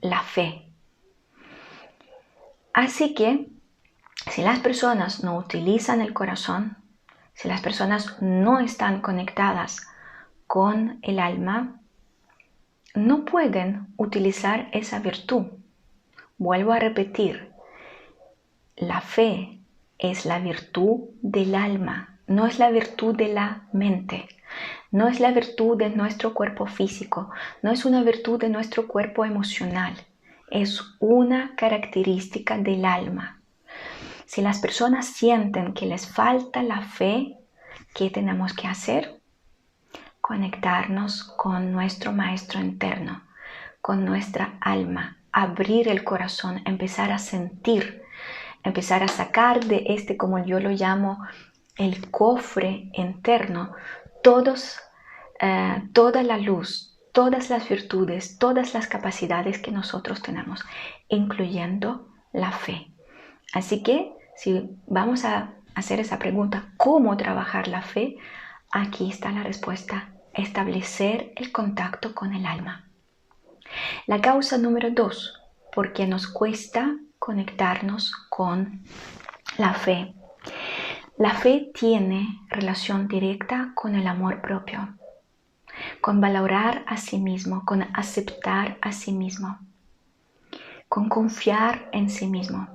la 0.00 0.22
fe. 0.22 0.70
Así 2.72 3.12
que, 3.12 3.48
si 4.30 4.42
las 4.42 4.60
personas 4.60 5.24
no 5.24 5.36
utilizan 5.36 6.00
el 6.00 6.14
corazón, 6.14 6.76
si 7.34 7.48
las 7.48 7.60
personas 7.60 8.22
no 8.22 8.60
están 8.60 9.00
conectadas 9.00 9.88
con 10.46 11.00
el 11.02 11.18
alma, 11.18 11.80
no 12.94 13.24
pueden 13.24 13.88
utilizar 13.96 14.68
esa 14.72 15.00
virtud. 15.00 15.46
Vuelvo 16.36 16.70
a 16.70 16.78
repetir, 16.78 17.52
la 18.76 19.00
fe 19.00 19.58
es 19.98 20.24
la 20.24 20.38
virtud 20.38 21.00
del 21.20 21.56
alma, 21.56 22.14
no 22.28 22.46
es 22.46 22.58
la 22.58 22.70
virtud 22.70 23.16
de 23.16 23.28
la 23.28 23.62
mente, 23.72 24.28
no 24.90 25.08
es 25.08 25.18
la 25.18 25.32
virtud 25.32 25.76
de 25.76 25.90
nuestro 25.90 26.34
cuerpo 26.34 26.66
físico, 26.66 27.30
no 27.62 27.72
es 27.72 27.84
una 27.84 28.02
virtud 28.02 28.38
de 28.38 28.50
nuestro 28.50 28.86
cuerpo 28.86 29.24
emocional, 29.24 29.94
es 30.50 30.82
una 31.00 31.54
característica 31.56 32.56
del 32.58 32.84
alma. 32.84 33.40
Si 34.26 34.42
las 34.42 34.60
personas 34.60 35.06
sienten 35.06 35.72
que 35.72 35.86
les 35.86 36.06
falta 36.06 36.62
la 36.62 36.82
fe, 36.82 37.38
¿qué 37.94 38.10
tenemos 38.10 38.52
que 38.52 38.66
hacer? 38.66 39.20
Conectarnos 40.20 41.24
con 41.24 41.72
nuestro 41.72 42.12
maestro 42.12 42.60
interno, 42.60 43.22
con 43.80 44.04
nuestra 44.04 44.58
alma, 44.60 45.16
abrir 45.32 45.88
el 45.88 46.04
corazón, 46.04 46.60
empezar 46.66 47.10
a 47.10 47.18
sentir, 47.18 48.02
empezar 48.64 49.02
a 49.02 49.08
sacar 49.08 49.64
de 49.64 49.84
este, 49.88 50.18
como 50.18 50.44
yo 50.44 50.60
lo 50.60 50.70
llamo, 50.70 51.24
el 51.78 52.10
cofre 52.10 52.90
interno 52.92 53.72
todos, 54.22 54.78
eh, 55.40 55.82
toda 55.92 56.22
la 56.22 56.36
luz, 56.36 56.98
todas 57.12 57.50
las 57.50 57.68
virtudes, 57.68 58.38
todas 58.38 58.74
las 58.74 58.86
capacidades 58.86 59.58
que 59.58 59.70
nosotros 59.70 60.20
tenemos, 60.20 60.64
incluyendo 61.08 62.08
la 62.32 62.52
fe. 62.52 62.90
Así 63.54 63.82
que 63.82 64.12
si 64.36 64.70
vamos 64.86 65.24
a 65.24 65.54
hacer 65.74 66.00
esa 66.00 66.18
pregunta, 66.18 66.72
¿cómo 66.76 67.16
trabajar 67.16 67.68
la 67.68 67.82
fe? 67.82 68.16
Aquí 68.70 69.10
está 69.10 69.30
la 69.32 69.42
respuesta, 69.42 70.12
establecer 70.34 71.32
el 71.36 71.52
contacto 71.52 72.14
con 72.14 72.34
el 72.34 72.44
alma. 72.46 72.88
La 74.06 74.20
causa 74.20 74.58
número 74.58 74.90
dos, 74.90 75.40
porque 75.72 76.06
nos 76.06 76.26
cuesta 76.26 76.96
conectarnos 77.18 78.12
con 78.28 78.82
la 79.56 79.74
fe. 79.74 80.14
La 81.18 81.34
fe 81.34 81.72
tiene 81.74 82.42
relación 82.48 83.08
directa 83.08 83.72
con 83.74 83.96
el 83.96 84.06
amor 84.06 84.40
propio, 84.40 84.96
con 86.00 86.20
valorar 86.20 86.84
a 86.86 86.96
sí 86.96 87.18
mismo, 87.18 87.64
con 87.64 87.82
aceptar 87.92 88.78
a 88.80 88.92
sí 88.92 89.10
mismo, 89.10 89.58
con 90.88 91.08
confiar 91.08 91.88
en 91.92 92.08
sí 92.08 92.28
mismo 92.28 92.68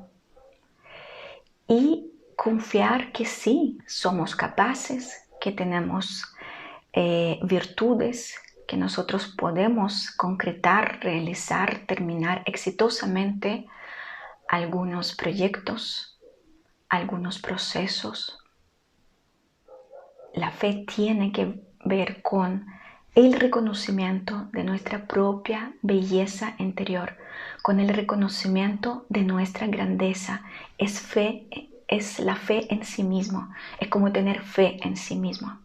y 1.70 2.12
confiar 2.36 3.14
que 3.14 3.24
sí 3.24 3.78
somos 3.88 4.36
capaces, 4.36 5.24
que 5.40 5.54
tenemos 5.54 6.26
eh, 6.92 7.40
virtudes, 7.44 8.36
que 8.68 8.76
nosotros 8.76 9.34
podemos 9.38 10.12
concretar, 10.12 11.00
realizar, 11.02 11.86
terminar 11.88 12.44
exitosamente 12.46 13.68
algunos 14.50 15.16
proyectos 15.16 16.13
algunos 16.94 17.40
procesos. 17.40 18.38
La 20.34 20.52
fe 20.52 20.86
tiene 20.88 21.32
que 21.32 21.60
ver 21.84 22.22
con 22.22 22.68
el 23.16 23.34
reconocimiento 23.34 24.48
de 24.52 24.64
nuestra 24.64 25.06
propia 25.06 25.74
belleza 25.82 26.56
interior, 26.60 27.18
con 27.62 27.80
el 27.80 27.90
reconocimiento 27.90 29.06
de 29.10 29.24
nuestra 29.24 29.68
grandeza. 29.68 30.44
Es 30.78 31.00
fe, 31.00 31.48
es 31.88 32.20
la 32.20 32.36
fe 32.36 32.68
en 32.70 32.84
sí 32.84 33.04
mismo, 33.04 33.50
es 33.80 33.88
como 33.88 34.12
tener 34.12 34.42
fe 34.42 34.78
en 34.84 34.96
sí 34.96 35.16
mismo. 35.16 35.58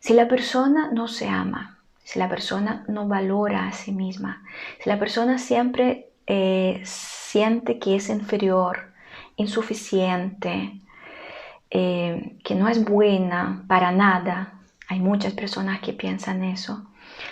Si 0.00 0.14
la 0.14 0.28
persona 0.28 0.90
no 0.92 1.06
se 1.08 1.28
ama, 1.28 1.78
si 2.02 2.18
la 2.18 2.28
persona 2.28 2.84
no 2.88 3.06
valora 3.08 3.66
a 3.66 3.72
sí 3.72 3.92
misma, 3.92 4.42
si 4.82 4.88
la 4.88 4.98
persona 4.98 5.38
siempre 5.38 6.08
eh, 6.26 6.80
siente 6.84 7.78
que 7.78 7.96
es 7.96 8.08
inferior, 8.08 8.95
insuficiente, 9.36 10.80
eh, 11.70 12.38
que 12.44 12.54
no 12.54 12.68
es 12.68 12.84
buena 12.84 13.64
para 13.68 13.92
nada. 13.92 14.60
Hay 14.88 15.00
muchas 15.00 15.34
personas 15.34 15.80
que 15.80 15.92
piensan 15.92 16.44
eso. 16.44 16.86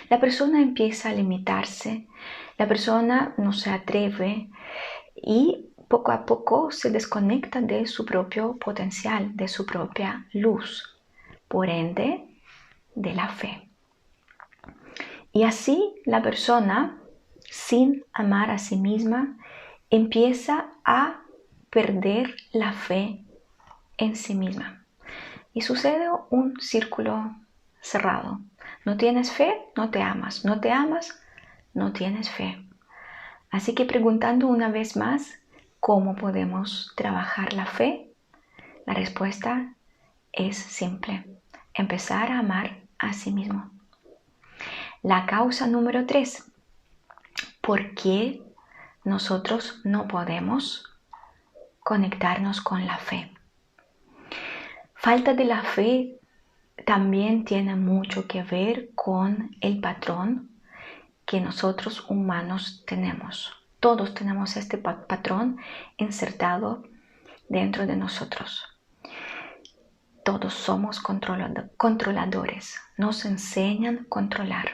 La 0.09 0.19
persona 0.19 0.61
empieza 0.61 1.09
a 1.09 1.13
limitarse, 1.13 2.07
la 2.57 2.67
persona 2.67 3.33
no 3.37 3.53
se 3.53 3.69
atreve 3.69 4.49
y 5.15 5.69
poco 5.87 6.11
a 6.11 6.25
poco 6.25 6.71
se 6.71 6.89
desconecta 6.89 7.61
de 7.61 7.85
su 7.85 8.05
propio 8.05 8.57
potencial, 8.57 9.35
de 9.35 9.47
su 9.47 9.65
propia 9.65 10.27
luz, 10.33 10.97
por 11.47 11.69
ende, 11.69 12.25
de 12.95 13.13
la 13.13 13.29
fe. 13.29 13.69
Y 15.31 15.43
así 15.43 15.93
la 16.05 16.21
persona, 16.21 16.97
sin 17.49 18.03
amar 18.13 18.49
a 18.49 18.57
sí 18.57 18.77
misma, 18.77 19.37
empieza 19.89 20.69
a 20.85 21.21
perder 21.75 22.37
la 22.53 22.71
fe 22.71 23.21
en 23.97 24.15
sí 24.15 24.33
misma. 24.33 24.85
Y 25.51 25.59
sucede 25.59 26.07
un 26.29 26.57
círculo 26.61 27.35
cerrado. 27.81 28.39
No 28.85 28.95
tienes 28.95 29.29
fe, 29.29 29.53
no 29.75 29.89
te 29.89 30.01
amas. 30.01 30.45
No 30.45 30.61
te 30.61 30.71
amas, 30.71 31.19
no 31.73 31.91
tienes 31.91 32.29
fe. 32.29 32.65
Así 33.51 33.75
que 33.75 33.83
preguntando 33.83 34.47
una 34.47 34.69
vez 34.69 34.95
más 34.95 35.37
cómo 35.81 36.15
podemos 36.15 36.93
trabajar 36.95 37.51
la 37.51 37.65
fe, 37.65 38.09
la 38.85 38.93
respuesta 38.93 39.73
es 40.31 40.55
simple. 40.55 41.25
Empezar 41.73 42.31
a 42.31 42.39
amar 42.39 42.77
a 42.99 43.11
sí 43.11 43.33
mismo. 43.33 43.69
La 45.03 45.25
causa 45.25 45.67
número 45.67 46.05
tres. 46.05 46.49
¿Por 47.59 47.95
qué 47.95 48.41
nosotros 49.03 49.81
no 49.83 50.07
podemos 50.07 50.94
conectarnos 51.85 52.61
con 52.61 52.87
la 52.87 52.97
fe. 52.97 53.31
Falta 54.95 55.35
de 55.35 55.45
la 55.45 55.61
fe 55.61 56.19
también 56.83 57.45
tiene 57.45 57.75
mucho 57.75 58.27
que 58.27 58.41
ver 58.41 58.89
con 58.95 59.55
el 59.61 59.79
patrón 59.79 60.49
que 61.27 61.39
nosotros 61.39 62.09
humanos 62.09 62.83
tenemos. 62.87 63.53
Todos 63.79 64.15
tenemos 64.15 64.57
este 64.57 64.79
patrón 64.79 65.59
insertado 65.97 66.81
dentro 67.49 67.85
de 67.85 67.95
nosotros. 67.95 68.63
Todos 70.23 70.55
somos 70.55 70.99
controladores. 71.77 72.81
Nos 72.97 73.25
enseñan 73.25 73.99
a 73.99 74.09
controlar. 74.09 74.71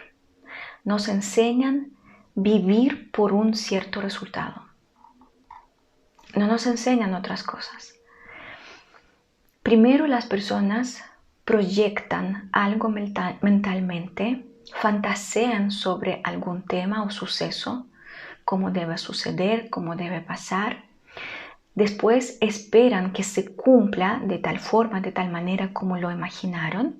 Nos 0.86 1.10
enseñan 1.10 1.92
vivir 2.36 3.12
por 3.12 3.34
un 3.34 3.54
cierto 3.54 4.00
resultado 4.00 4.71
no 6.36 6.48
nos 6.48 6.66
enseñan 6.68 7.14
otras 7.14 7.44
cosas. 7.44 7.96
Primero 9.64 10.08
las 10.08 10.26
personas 10.26 11.04
proyectan 11.46 12.50
algo 12.52 12.90
mentalmente, 12.90 14.46
fantasean 14.76 15.72
sobre 15.72 16.22
algún 16.24 16.64
tema 16.64 17.04
o 17.04 17.10
suceso, 17.10 17.88
cómo 18.46 18.72
debe 18.72 18.98
suceder, 18.98 19.70
cómo 19.70 19.96
debe 19.96 20.22
pasar. 20.22 20.84
Después 21.76 22.38
esperan 22.42 23.14
que 23.14 23.24
se 23.24 23.56
cumpla 23.56 24.22
de 24.24 24.38
tal 24.40 24.60
forma, 24.60 25.02
de 25.02 25.12
tal 25.12 25.32
manera 25.32 25.74
como 25.74 25.98
lo 25.98 26.12
imaginaron. 26.12 26.98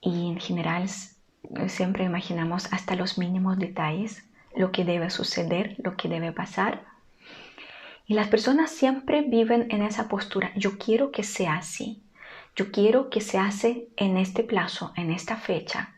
Y 0.00 0.28
en 0.28 0.40
general 0.40 0.88
siempre 1.68 2.04
imaginamos 2.04 2.72
hasta 2.72 2.96
los 2.96 3.18
mínimos 3.18 3.58
detalles, 3.58 4.24
lo 4.54 4.72
que 4.72 4.84
debe 4.84 5.10
suceder, 5.10 5.76
lo 5.82 5.96
que 5.96 6.08
debe 6.08 6.32
pasar. 6.32 6.84
Y 8.06 8.14
las 8.14 8.28
personas 8.28 8.70
siempre 8.70 9.22
viven 9.22 9.66
en 9.70 9.82
esa 9.82 10.08
postura. 10.08 10.52
Yo 10.56 10.78
quiero 10.78 11.10
que 11.10 11.22
sea 11.22 11.56
así. 11.56 12.02
Yo 12.54 12.70
quiero 12.70 13.10
que 13.10 13.20
se 13.20 13.38
hace 13.38 13.88
en 13.96 14.16
este 14.16 14.44
plazo, 14.44 14.92
en 14.96 15.10
esta 15.10 15.36
fecha. 15.36 15.94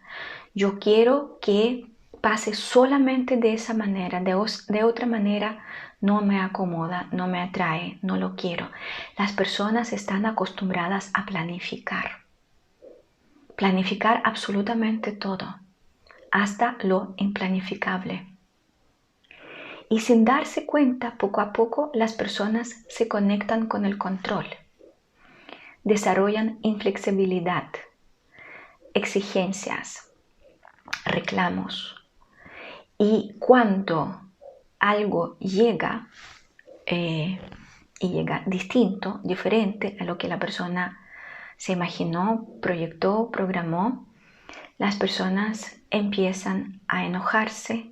Yo 0.54 0.78
quiero 0.78 1.38
que 1.40 1.86
pase 2.20 2.54
solamente 2.54 3.36
de 3.36 3.52
esa 3.52 3.74
manera. 3.74 4.20
De, 4.20 4.34
de 4.68 4.84
otra 4.84 5.06
manera 5.06 5.62
no 6.00 6.20
me 6.20 6.40
acomoda, 6.40 7.08
no 7.12 7.26
me 7.26 7.40
atrae, 7.40 7.98
no 8.02 8.16
lo 8.16 8.36
quiero. 8.36 8.70
Las 9.16 9.32
personas 9.32 9.92
están 9.92 10.26
acostumbradas 10.26 11.10
a 11.14 11.26
planificar. 11.26 12.22
Planificar 13.56 14.22
absolutamente 14.24 15.12
todo, 15.12 15.56
hasta 16.30 16.76
lo 16.82 17.14
implanificable. 17.16 18.26
Y 19.90 20.00
sin 20.00 20.24
darse 20.24 20.66
cuenta, 20.66 21.16
poco 21.16 21.40
a 21.40 21.52
poco 21.52 21.90
las 21.94 22.12
personas 22.12 22.84
se 22.88 23.08
conectan 23.08 23.66
con 23.66 23.86
el 23.86 23.96
control, 23.96 24.46
desarrollan 25.82 26.58
inflexibilidad, 26.62 27.68
exigencias, 28.92 30.10
reclamos. 31.04 31.96
Y 32.98 33.36
cuando 33.38 34.20
algo 34.78 35.38
llega 35.38 36.08
eh, 36.86 37.40
y 38.00 38.08
llega 38.08 38.42
distinto, 38.46 39.20
diferente 39.24 39.96
a 40.00 40.04
lo 40.04 40.18
que 40.18 40.28
la 40.28 40.38
persona 40.38 41.00
se 41.56 41.72
imaginó, 41.72 42.46
proyectó, 42.62 43.30
programó, 43.30 44.06
las 44.78 44.96
personas 44.96 45.80
empiezan 45.90 46.80
a 46.86 47.04
enojarse, 47.04 47.90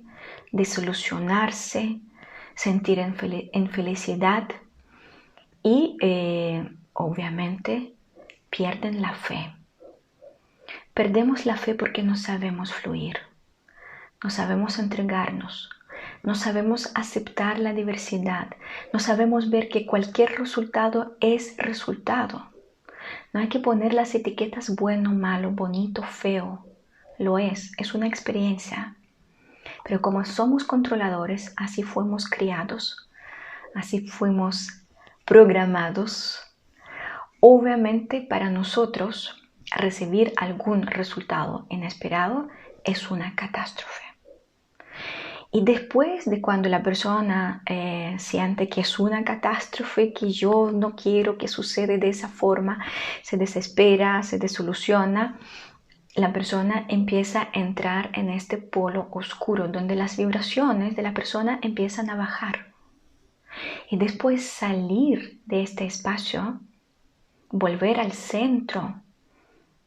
disolucionarse, 0.51 1.99
sentir 2.55 2.99
infelicidad 3.53 4.49
y 5.63 5.97
eh, 6.01 6.69
obviamente 6.93 7.93
pierden 8.49 9.01
la 9.01 9.13
fe. 9.13 9.53
Perdemos 10.93 11.45
la 11.45 11.57
fe 11.57 11.75
porque 11.75 12.01
no 12.01 12.15
sabemos 12.15 12.73
fluir, 12.73 13.17
no 14.23 14.29
sabemos 14.29 14.79
entregarnos, 14.79 15.69
no 16.23 16.35
sabemos 16.35 16.91
aceptar 16.95 17.59
la 17.59 17.73
diversidad, 17.73 18.49
no 18.91 18.99
sabemos 18.99 19.49
ver 19.49 19.69
que 19.69 19.85
cualquier 19.85 20.39
resultado 20.39 21.15
es 21.21 21.55
resultado. 21.57 22.49
No 23.31 23.39
hay 23.39 23.47
que 23.47 23.59
poner 23.59 23.93
las 23.93 24.15
etiquetas 24.15 24.75
bueno, 24.75 25.13
malo, 25.13 25.51
bonito, 25.51 26.03
feo. 26.03 26.65
Lo 27.19 27.37
es, 27.39 27.71
es 27.77 27.93
una 27.93 28.07
experiencia. 28.07 28.96
Pero 29.87 30.01
como 30.01 30.25
somos 30.25 30.65
controladores, 30.65 31.53
así 31.55 31.81
fuimos 31.81 32.29
criados, 32.29 33.09
así 33.73 34.05
fuimos 34.05 34.83
programados. 35.23 36.41
Obviamente 37.39 38.21
para 38.21 38.49
nosotros 38.49 39.41
recibir 39.75 40.33
algún 40.35 40.83
resultado 40.83 41.65
inesperado 41.69 42.49
es 42.83 43.09
una 43.09 43.33
catástrofe. 43.35 44.03
Y 45.51 45.63
después 45.63 46.29
de 46.29 46.41
cuando 46.41 46.67
la 46.67 46.83
persona 46.83 47.63
eh, 47.65 48.15
siente 48.19 48.67
que 48.67 48.81
es 48.81 48.99
una 48.99 49.23
catástrofe, 49.23 50.11
que 50.11 50.29
yo 50.29 50.71
no 50.73 50.95
quiero 50.95 51.37
que 51.37 51.47
suceda 51.47 51.97
de 51.97 52.09
esa 52.09 52.27
forma, 52.27 52.83
se 53.23 53.37
desespera, 53.37 54.21
se 54.23 54.37
desoluciona, 54.37 55.39
la 56.17 56.33
persona 56.33 56.85
empieza 56.87 57.43
a 57.43 57.49
entrar 57.53 58.09
en 58.13 58.29
este 58.29 58.57
polo 58.57 59.07
oscuro 59.11 59.67
donde 59.67 59.95
las 59.95 60.17
vibraciones 60.17 60.95
de 60.95 61.03
la 61.03 61.13
persona 61.13 61.59
empiezan 61.61 62.09
a 62.09 62.15
bajar. 62.15 62.73
Y 63.91 63.97
después 63.97 64.43
salir 64.49 65.39
de 65.45 65.61
este 65.61 65.85
espacio, 65.85 66.59
volver 67.51 67.99
al 67.99 68.13
centro, 68.13 68.95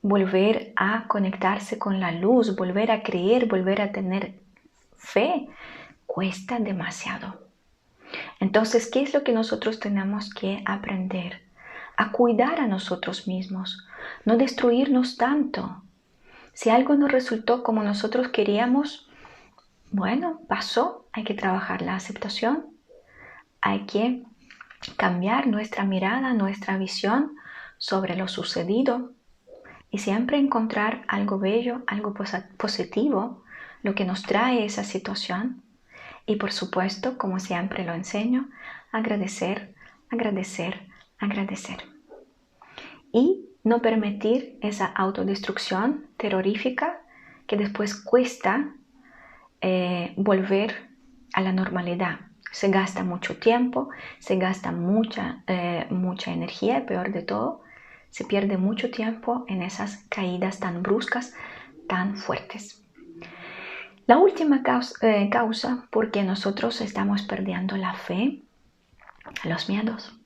volver 0.03 0.73
a 0.77 1.09
conectarse 1.09 1.81
con 1.81 1.99
la 1.99 2.13
luz, 2.13 2.55
volver 2.55 2.93
a 2.93 3.03
creer, 3.03 3.47
volver 3.47 3.81
a 3.83 3.91
tener 3.91 4.35
fe, 4.97 5.49
cuesta 6.07 6.61
demasiado. 6.61 7.41
Entonces, 8.39 8.89
¿qué 8.89 9.03
es 9.03 9.13
lo 9.15 9.25
que 9.25 9.33
nosotros 9.33 9.81
tenemos 9.81 10.33
que 10.33 10.63
aprender? 10.65 11.43
A 11.97 12.13
cuidar 12.13 12.61
a 12.61 12.69
nosotros 12.69 13.27
mismos, 13.27 13.85
no 14.25 14.37
destruirnos 14.37 15.17
tanto. 15.17 15.83
Si 16.61 16.69
algo 16.69 16.95
no 16.95 17.09
resultó 17.09 17.63
como 17.63 17.83
nosotros 17.83 18.29
queríamos, 18.29 19.09
bueno, 19.93 20.43
pasó, 20.47 21.07
hay 21.11 21.25
que 21.25 21.33
trabajar 21.33 21.81
la 21.81 21.95
aceptación, 21.95 22.67
hay 23.63 23.87
que 23.87 24.25
cambiar 24.99 25.47
nuestra 25.47 25.85
mirada, 25.85 26.35
nuestra 26.35 26.77
visión 26.77 27.35
sobre 27.79 28.15
lo 28.15 28.29
sucedido 28.29 29.13
y 29.91 30.01
siempre 30.01 30.37
encontrar 30.37 31.03
algo 31.09 31.39
bello, 31.39 31.83
algo 31.87 32.13
positivo, 32.59 33.43
lo 33.83 33.95
que 33.95 34.05
nos 34.05 34.23
trae 34.23 34.67
esa 34.67 34.85
situación. 34.85 35.63
Y 36.27 36.37
por 36.37 36.53
supuesto, 36.53 37.17
como 37.17 37.41
siempre 37.41 37.87
lo 37.87 37.95
enseño, 37.95 38.51
agradecer, 38.93 39.75
agradecer, 40.11 40.87
agradecer. 41.19 41.89
Y 43.13 43.47
no 43.63 43.83
permitir 43.83 44.59
esa 44.63 44.87
autodestrucción 44.87 46.07
terrorífica 46.17 47.01
que 47.47 47.57
después 47.57 47.95
cuesta 47.95 48.75
eh, 49.61 50.15
volver 50.17 50.89
a 51.33 51.41
la 51.41 51.53
normalidad. 51.53 52.21
Se 52.53 52.69
gasta 52.69 53.05
mucho 53.05 53.39
tiempo, 53.39 53.91
se 54.19 54.37
gasta 54.37 54.73
mucha, 54.73 55.45
eh, 55.47 55.87
mucha 55.91 56.33
energía 56.33 56.87
peor 56.87 57.13
de 57.13 57.23
todo, 57.23 57.63
se 58.11 58.25
pierde 58.25 58.57
mucho 58.57 58.91
tiempo 58.91 59.45
en 59.49 59.63
esas 59.63 59.99
caídas 60.09 60.59
tan 60.59 60.83
bruscas, 60.83 61.35
tan 61.89 62.17
fuertes. 62.17 62.85
La 64.07 64.19
última 64.19 64.63
causa, 64.63 64.95
eh, 65.09 65.29
causa 65.31 65.87
por 65.91 66.11
nosotros 66.25 66.81
estamos 66.81 67.23
perdiendo 67.23 67.77
la 67.77 67.95
fe, 67.95 68.43
los 69.45 69.69
miedos, 69.69 70.20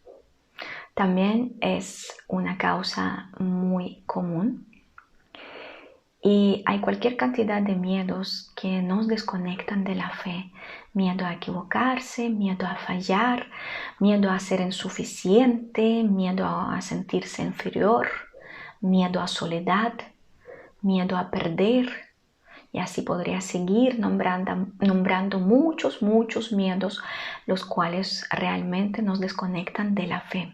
también 0.95 1.57
es 1.61 2.13
una 2.29 2.57
causa 2.57 3.31
muy 3.39 4.03
común 4.07 4.67
y 6.27 6.63
hay 6.65 6.81
cualquier 6.81 7.19
cantidad 7.19 7.61
de 7.61 7.75
miedos 7.75 8.51
que 8.57 8.81
nos 8.81 9.07
desconectan 9.09 9.85
de 9.85 9.95
la 9.95 10.09
fe. 10.09 10.51
Miedo 10.95 11.27
a 11.27 11.35
equivocarse, 11.35 12.31
miedo 12.31 12.67
a 12.67 12.77
fallar, 12.77 13.51
miedo 14.01 14.31
a 14.31 14.39
ser 14.39 14.63
insuficiente, 14.63 16.03
miedo 16.03 16.47
a 16.47 16.81
sentirse 16.81 17.43
inferior, 17.43 18.09
miedo 18.81 19.21
a 19.21 19.27
soledad, 19.27 19.93
miedo 20.81 21.19
a 21.19 21.31
perder. 21.31 21.91
Y 22.73 22.79
así 22.79 23.03
podría 23.03 23.43
seguir 23.43 23.99
nombrando, 23.99 24.69
nombrando 24.79 25.41
muchos, 25.41 26.01
muchos 26.01 26.53
miedos, 26.53 27.03
los 27.45 27.67
cuales 27.67 28.27
realmente 28.31 29.03
nos 29.03 29.21
desconectan 29.21 29.95
de 29.95 30.07
la 30.07 30.23
fe. 30.23 30.53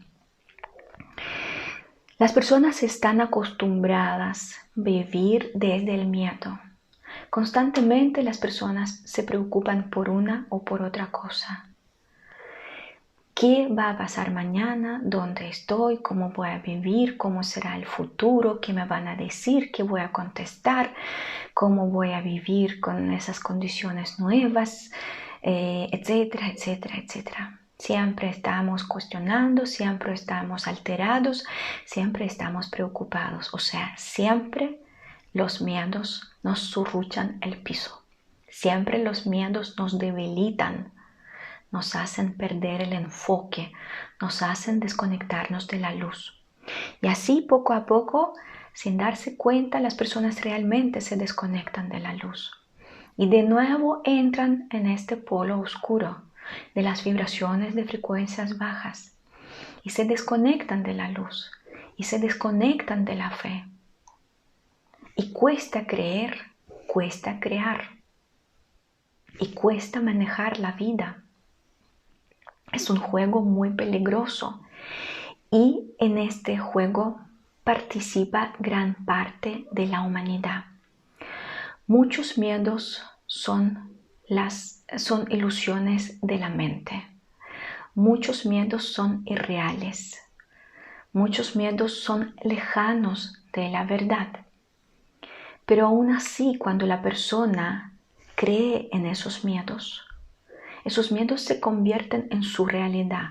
Las 2.21 2.35
personas 2.35 2.83
están 2.83 3.23
acostumbradas 3.23 4.59
a 4.59 4.67
vivir 4.75 5.53
desde 5.55 5.95
el 5.95 6.07
miedo. 6.07 6.61
Constantemente 7.31 8.23
las 8.23 8.37
personas 8.37 9.01
se 9.07 9.23
preocupan 9.23 9.89
por 9.89 10.11
una 10.11 10.47
o 10.51 10.63
por 10.63 10.83
otra 10.83 11.11
cosa. 11.11 11.71
¿Qué 13.33 13.69
va 13.69 13.89
a 13.89 13.97
pasar 13.97 14.33
mañana? 14.33 15.01
¿Dónde 15.03 15.49
estoy? 15.49 16.03
¿Cómo 16.03 16.29
voy 16.29 16.51
a 16.51 16.59
vivir? 16.59 17.17
¿Cómo 17.17 17.43
será 17.43 17.75
el 17.75 17.87
futuro? 17.87 18.61
¿Qué 18.61 18.75
me 18.75 18.85
van 18.85 19.09
a 19.09 19.17
decir? 19.17 19.73
¿Qué 19.73 19.83
voy 19.83 20.03
a 20.03 20.13
contestar? 20.13 20.93
¿Cómo 21.55 21.87
voy 21.87 22.13
a 22.13 22.21
vivir 22.21 22.81
con 22.81 23.15
esas 23.15 23.41
condiciones 23.41 24.21
nuevas? 24.21 24.91
Eh, 25.41 25.89
etcétera, 25.91 26.49
etcétera, 26.49 26.97
etcétera. 26.99 27.60
Siempre 27.81 28.29
estamos 28.29 28.85
cuestionando, 28.85 29.65
siempre 29.65 30.13
estamos 30.13 30.69
alterados, 30.69 31.47
siempre 31.87 32.27
estamos 32.27 32.69
preocupados. 32.69 33.55
O 33.55 33.59
sea, 33.59 33.95
siempre 33.97 34.83
los 35.33 35.63
miedos 35.63 36.31
nos 36.43 36.59
surruchan 36.59 37.39
el 37.41 37.57
piso. 37.57 38.03
Siempre 38.51 39.03
los 39.03 39.27
miedos 39.27 39.77
nos 39.79 39.99
debilitan, 39.99 40.93
nos 41.71 41.97
hacen 41.97 42.35
perder 42.35 42.83
el 42.83 42.93
enfoque, 42.93 43.73
nos 44.21 44.43
hacen 44.43 44.79
desconectarnos 44.79 45.67
de 45.67 45.79
la 45.79 45.95
luz. 45.95 46.39
Y 47.01 47.09
así 47.09 47.41
poco 47.41 47.73
a 47.73 47.87
poco, 47.87 48.35
sin 48.75 48.99
darse 48.99 49.39
cuenta, 49.39 49.81
las 49.81 49.95
personas 49.95 50.43
realmente 50.43 51.01
se 51.01 51.17
desconectan 51.17 51.89
de 51.89 52.01
la 52.01 52.13
luz. 52.13 52.53
Y 53.17 53.31
de 53.31 53.43
nuevo 53.43 54.03
entran 54.05 54.69
en 54.71 54.87
este 54.87 55.17
polo 55.17 55.59
oscuro 55.59 56.30
de 56.75 56.83
las 56.83 57.05
vibraciones 57.05 57.75
de 57.75 57.85
frecuencias 57.85 58.59
bajas 58.59 59.17
y 59.83 59.91
se 59.91 60.05
desconectan 60.05 60.83
de 60.83 60.95
la 60.95 61.11
luz 61.11 61.51
y 61.97 62.05
se 62.05 62.19
desconectan 62.19 63.05
de 63.05 63.15
la 63.15 63.31
fe. 63.31 63.65
Y 65.17 65.33
cuesta 65.33 65.87
creer, 65.87 66.39
cuesta 66.87 67.41
crear 67.41 67.91
y 69.39 69.53
cuesta 69.55 70.01
manejar 70.01 70.59
la 70.59 70.73
vida. 70.73 71.23
Es 72.73 72.89
un 72.89 72.99
juego 72.99 73.43
muy 73.43 73.71
peligroso 73.71 74.63
y 75.51 75.93
en 75.99 76.19
este 76.19 76.59
juego 76.59 77.21
participa 77.65 78.55
gran 78.59 78.95
parte 79.05 79.67
de 79.73 79.87
la 79.87 80.03
humanidad. 80.03 80.65
Muchos 81.87 82.39
miedos 82.39 83.03
son 83.27 83.90
las 84.31 84.85
son 84.97 85.27
ilusiones 85.33 86.21
de 86.21 86.39
la 86.39 86.51
mente. 86.51 87.05
Muchos 87.97 88.47
miedos 88.47 88.85
son 88.93 89.23
irreales. 89.27 90.23
Muchos 91.13 91.57
miedos 91.57 92.01
son 92.01 92.37
lejanos 92.45 93.43
de 93.53 93.69
la 93.71 93.83
verdad. 93.83 94.47
Pero 95.67 95.89
aún 95.89 96.13
así, 96.13 96.57
cuando 96.59 96.87
la 96.87 97.03
persona 97.03 97.93
cree 98.37 98.89
en 98.93 99.05
esos 99.05 99.45
miedos, 99.45 100.07
esos 100.85 101.11
miedos 101.11 101.41
se 101.41 101.59
convierten 101.59 102.29
en 102.31 102.45
su 102.45 102.67
realidad. 102.67 103.31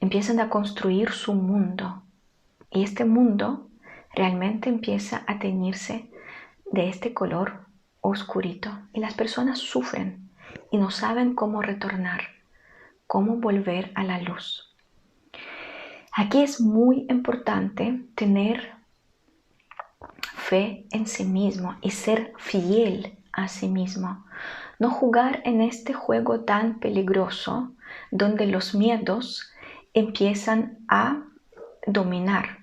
Empiezan 0.00 0.40
a 0.40 0.50
construir 0.50 1.12
su 1.12 1.34
mundo. 1.34 2.02
Y 2.72 2.82
este 2.82 3.04
mundo 3.04 3.68
realmente 4.12 4.70
empieza 4.70 5.22
a 5.28 5.38
teñirse 5.38 6.10
de 6.72 6.88
este 6.88 7.14
color 7.14 7.67
oscurito. 8.08 8.70
Y 8.92 9.00
las 9.00 9.14
personas 9.14 9.58
sufren 9.58 10.28
y 10.70 10.78
no 10.78 10.90
saben 10.90 11.34
cómo 11.34 11.62
retornar, 11.62 12.22
cómo 13.06 13.36
volver 13.36 13.92
a 13.94 14.04
la 14.04 14.20
luz. 14.20 14.74
Aquí 16.12 16.42
es 16.42 16.60
muy 16.60 17.06
importante 17.08 18.02
tener 18.14 18.72
fe 20.34 20.86
en 20.90 21.06
sí 21.06 21.24
mismo 21.24 21.76
y 21.80 21.90
ser 21.90 22.32
fiel 22.38 23.18
a 23.32 23.48
sí 23.48 23.68
mismo. 23.68 24.24
No 24.78 24.90
jugar 24.90 25.42
en 25.44 25.60
este 25.60 25.92
juego 25.92 26.40
tan 26.40 26.80
peligroso 26.80 27.72
donde 28.10 28.46
los 28.46 28.74
miedos 28.74 29.50
empiezan 29.94 30.78
a 30.88 31.22
dominar. 31.86 32.58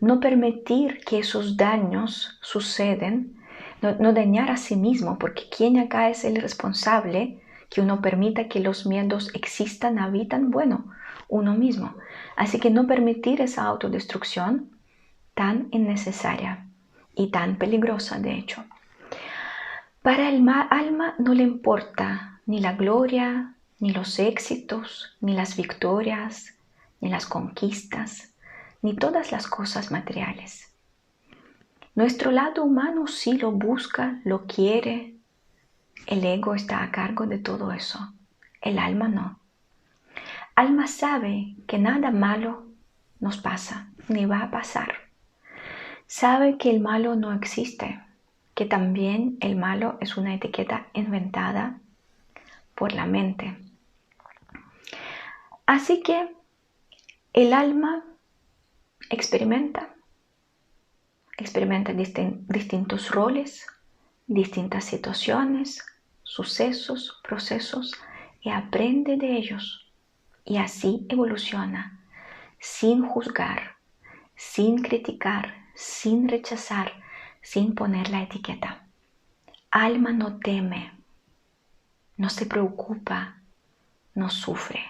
No 0.00 0.20
permitir 0.20 1.00
que 1.04 1.18
esos 1.18 1.56
daños 1.56 2.38
suceden 2.40 3.39
no, 3.82 4.12
dañar 4.12 4.50
a 4.50 4.56
sí 4.56 4.76
mismo, 4.76 5.18
porque 5.18 5.48
¿quién 5.54 5.78
acá 5.78 6.10
es 6.10 6.24
el 6.24 6.36
responsable 6.36 7.38
que 7.68 7.80
uno 7.80 8.00
permita 8.00 8.48
que 8.48 8.60
los 8.60 8.86
miedos 8.86 9.30
existan, 9.34 9.98
habitan? 9.98 10.50
Bueno, 10.50 10.86
uno 11.28 11.54
mismo. 11.54 11.94
Así 12.36 12.58
que 12.58 12.70
no 12.70 12.86
permitir 12.86 13.40
esa 13.40 13.64
autodestrucción 13.64 14.70
tan 15.34 15.68
innecesaria 15.70 16.66
y 17.14 17.28
tan 17.28 17.56
peligrosa, 17.56 18.18
de 18.18 18.34
hecho. 18.34 18.64
Para 20.02 20.28
el 20.28 20.46
alma 20.48 21.14
no 21.18 21.34
le 21.34 21.42
importa 21.42 22.40
ni 22.46 22.60
la 22.60 22.72
gloria, 22.72 23.54
ni 23.78 23.92
los 23.92 24.18
éxitos, 24.18 25.16
ni 25.20 25.34
las 25.34 25.56
victorias, 25.56 26.54
ni 27.00 27.08
las 27.08 27.26
conquistas, 27.26 28.32
ni 28.82 28.94
todas 28.94 29.32
las 29.32 29.46
cosas 29.46 29.90
materiales. 29.90 30.69
Nuestro 31.94 32.30
lado 32.30 32.64
humano 32.64 33.06
sí 33.06 33.36
lo 33.36 33.50
busca, 33.50 34.20
lo 34.24 34.46
quiere, 34.46 35.14
el 36.06 36.24
ego 36.24 36.54
está 36.54 36.82
a 36.82 36.90
cargo 36.90 37.26
de 37.26 37.38
todo 37.38 37.72
eso. 37.72 38.12
El 38.60 38.78
alma 38.78 39.08
no. 39.08 39.38
Alma 40.54 40.86
sabe 40.86 41.56
que 41.66 41.78
nada 41.78 42.10
malo 42.10 42.66
nos 43.18 43.38
pasa, 43.38 43.90
ni 44.08 44.26
va 44.26 44.40
a 44.40 44.50
pasar. 44.50 44.94
Sabe 46.06 46.58
que 46.58 46.70
el 46.70 46.80
malo 46.80 47.16
no 47.16 47.32
existe, 47.32 48.00
que 48.54 48.66
también 48.66 49.36
el 49.40 49.56
malo 49.56 49.96
es 50.00 50.16
una 50.16 50.34
etiqueta 50.34 50.86
inventada 50.92 51.78
por 52.74 52.92
la 52.92 53.06
mente. 53.06 53.56
Así 55.66 56.02
que 56.02 56.34
el 57.32 57.52
alma 57.52 58.04
experimenta, 59.08 59.94
experimenta 61.42 61.92
distintos 61.92 63.10
roles, 63.10 63.66
distintas 64.26 64.84
situaciones, 64.84 65.84
sucesos, 66.22 67.20
procesos 67.22 67.92
y 68.40 68.50
aprende 68.50 69.16
de 69.16 69.36
ellos. 69.36 69.92
Y 70.44 70.58
así 70.58 71.06
evoluciona, 71.08 72.00
sin 72.58 73.04
juzgar, 73.04 73.76
sin 74.36 74.82
criticar, 74.82 75.54
sin 75.74 76.28
rechazar, 76.28 76.92
sin 77.42 77.74
poner 77.74 78.10
la 78.10 78.22
etiqueta. 78.22 78.86
Alma 79.70 80.12
no 80.12 80.38
teme, 80.38 80.92
no 82.16 82.28
se 82.28 82.46
preocupa, 82.46 83.40
no 84.14 84.28
sufre. 84.30 84.82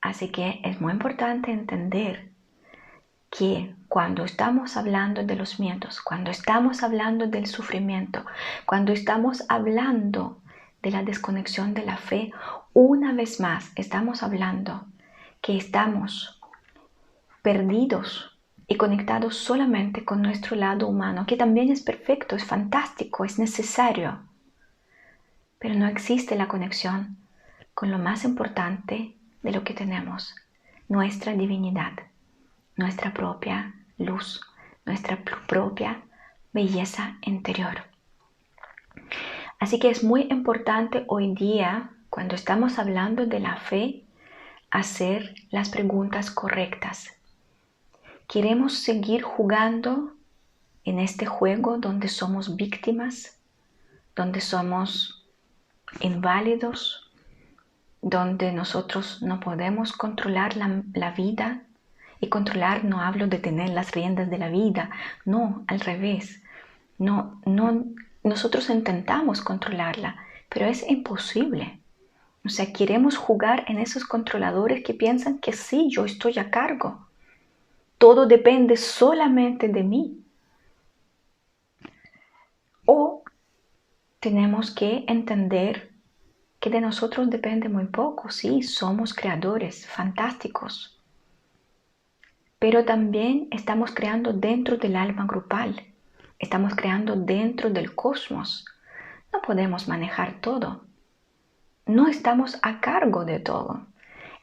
Así 0.00 0.30
que 0.30 0.60
es 0.64 0.80
muy 0.80 0.92
importante 0.92 1.50
entender 1.50 2.30
que 3.30 3.74
cuando 3.90 4.24
estamos 4.24 4.76
hablando 4.76 5.24
de 5.24 5.34
los 5.34 5.58
miedos, 5.58 6.00
cuando 6.00 6.30
estamos 6.30 6.84
hablando 6.84 7.26
del 7.26 7.46
sufrimiento, 7.46 8.24
cuando 8.64 8.92
estamos 8.92 9.42
hablando 9.48 10.40
de 10.80 10.92
la 10.92 11.02
desconexión 11.02 11.74
de 11.74 11.84
la 11.84 11.96
fe, 11.96 12.30
una 12.72 13.12
vez 13.12 13.40
más 13.40 13.72
estamos 13.74 14.22
hablando 14.22 14.86
que 15.40 15.56
estamos 15.56 16.40
perdidos 17.42 18.38
y 18.68 18.76
conectados 18.76 19.34
solamente 19.34 20.04
con 20.04 20.22
nuestro 20.22 20.54
lado 20.54 20.86
humano, 20.86 21.26
que 21.26 21.36
también 21.36 21.72
es 21.72 21.80
perfecto, 21.80 22.36
es 22.36 22.44
fantástico, 22.44 23.24
es 23.24 23.40
necesario. 23.40 24.20
Pero 25.58 25.74
no 25.74 25.88
existe 25.88 26.36
la 26.36 26.46
conexión 26.46 27.16
con 27.74 27.90
lo 27.90 27.98
más 27.98 28.24
importante 28.24 29.16
de 29.42 29.50
lo 29.50 29.64
que 29.64 29.74
tenemos, 29.74 30.36
nuestra 30.88 31.32
divinidad, 31.32 31.94
nuestra 32.76 33.12
propia 33.12 33.74
luz, 34.00 34.40
nuestra 34.84 35.22
propia 35.46 36.02
belleza 36.52 37.18
interior. 37.22 37.84
Así 39.60 39.78
que 39.78 39.90
es 39.90 40.02
muy 40.02 40.22
importante 40.30 41.04
hoy 41.06 41.34
día, 41.34 41.90
cuando 42.08 42.34
estamos 42.34 42.78
hablando 42.78 43.26
de 43.26 43.40
la 43.40 43.56
fe, 43.56 44.04
hacer 44.70 45.34
las 45.50 45.68
preguntas 45.68 46.30
correctas. 46.30 47.12
¿Queremos 48.26 48.78
seguir 48.78 49.22
jugando 49.22 50.14
en 50.84 50.98
este 50.98 51.26
juego 51.26 51.78
donde 51.78 52.08
somos 52.08 52.56
víctimas, 52.56 53.38
donde 54.16 54.40
somos 54.40 55.26
inválidos, 56.00 57.10
donde 58.00 58.52
nosotros 58.52 59.22
no 59.22 59.40
podemos 59.40 59.92
controlar 59.92 60.56
la, 60.56 61.10
vida? 61.10 61.64
Y 62.20 62.28
controlar 62.28 62.84
no 62.84 63.00
hablo 63.00 63.26
de 63.26 63.38
tener 63.38 63.70
las 63.70 63.92
riendas 63.92 64.30
de 64.30 64.38
la 64.38 64.48
vida, 64.48 64.90
no, 65.24 65.64
al 65.66 65.80
revés. 65.80 66.42
No, 66.98 67.40
no, 67.46 67.84
nosotros 68.22 68.68
intentamos 68.68 69.40
controlarla, 69.40 70.16
pero 70.48 70.66
es 70.66 70.88
imposible. 70.88 71.80
O 72.44 72.48
sea, 72.48 72.72
queremos 72.72 73.16
jugar 73.16 73.64
en 73.68 73.78
esos 73.78 74.04
controladores 74.04 74.82
que 74.84 74.94
piensan 74.94 75.38
que 75.38 75.52
sí, 75.52 75.88
yo 75.90 76.04
estoy 76.04 76.38
a 76.38 76.50
cargo. 76.50 77.06
Todo 77.98 78.26
depende 78.26 78.76
solamente 78.76 79.68
de 79.68 79.82
mí. 79.82 80.24
O 82.86 83.22
tenemos 84.20 84.70
que 84.70 85.04
entender 85.06 85.90
que 86.60 86.70
de 86.70 86.80
nosotros 86.80 87.30
depende 87.30 87.68
muy 87.68 87.86
poco. 87.86 88.30
Sí, 88.30 88.62
somos 88.62 89.14
creadores 89.14 89.86
fantásticos. 89.86 90.99
Pero 92.60 92.84
también 92.84 93.48
estamos 93.50 93.90
creando 93.90 94.32
dentro 94.32 94.76
del 94.76 94.94
alma 94.94 95.26
grupal. 95.26 95.82
Estamos 96.38 96.76
creando 96.76 97.16
dentro 97.16 97.70
del 97.70 97.96
cosmos. 97.96 98.64
No 99.32 99.42
podemos 99.42 99.88
manejar 99.88 100.40
todo 100.40 100.82
no 101.90 102.06
estamos 102.06 102.58
a 102.62 102.80
cargo 102.80 103.24
de 103.24 103.40
todo. 103.40 103.80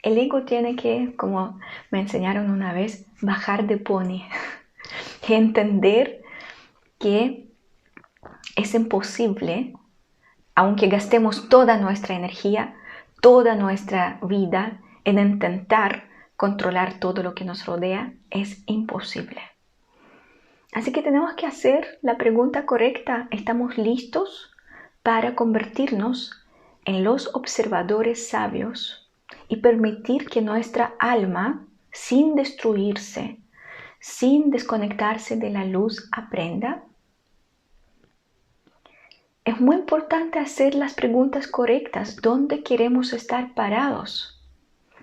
El 0.03 0.17
ego 0.17 0.43
tiene 0.43 0.75
que, 0.75 1.15
como 1.17 1.59
me 1.89 2.01
enseñaron 2.01 2.51
una 2.51 2.73
vez, 2.73 3.05
bajar 3.21 3.67
de 3.67 3.77
pony, 3.77 4.23
entender 5.27 6.21
que 6.99 7.47
es 8.55 8.73
imposible, 8.73 9.73
aunque 10.55 10.87
gastemos 10.87 11.49
toda 11.49 11.77
nuestra 11.77 12.15
energía, 12.15 12.75
toda 13.21 13.55
nuestra 13.55 14.19
vida 14.21 14.79
en 15.03 15.19
intentar 15.19 16.06
controlar 16.37 16.99
todo 16.99 17.23
lo 17.23 17.33
que 17.33 17.43
nos 17.43 17.65
rodea, 17.65 18.13
es 18.29 18.63
imposible. 18.67 19.41
Así 20.71 20.91
que 20.91 21.01
tenemos 21.01 21.33
que 21.33 21.47
hacer 21.47 21.97
la 22.03 22.17
pregunta 22.17 22.65
correcta. 22.65 23.27
¿Estamos 23.31 23.77
listos 23.77 24.51
para 25.01 25.35
convertirnos 25.35 26.31
en 26.85 27.03
los 27.03 27.33
observadores 27.35 28.29
sabios 28.29 29.09
y 29.47 29.57
permitir 29.57 30.29
que 30.29 30.41
nuestra 30.41 30.93
alma, 30.99 31.65
sin 31.91 32.35
destruirse, 32.35 33.39
sin 33.99 34.51
desconectarse 34.51 35.37
de 35.37 35.49
la 35.49 35.65
luz, 35.65 36.07
aprenda? 36.11 36.83
Es 39.43 39.59
muy 39.59 39.77
importante 39.77 40.37
hacer 40.37 40.75
las 40.75 40.93
preguntas 40.93 41.47
correctas. 41.47 42.17
¿Dónde 42.17 42.61
queremos 42.61 43.13
estar 43.13 43.55
parados? 43.55 44.36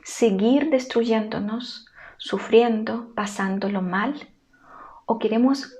¿Seguir 0.05 0.69
destruyéndonos, 0.69 1.87
sufriendo, 2.19 3.15
pasándolo 3.15 3.81
mal? 3.81 4.29
¿O 5.07 5.19
queremos 5.19 5.75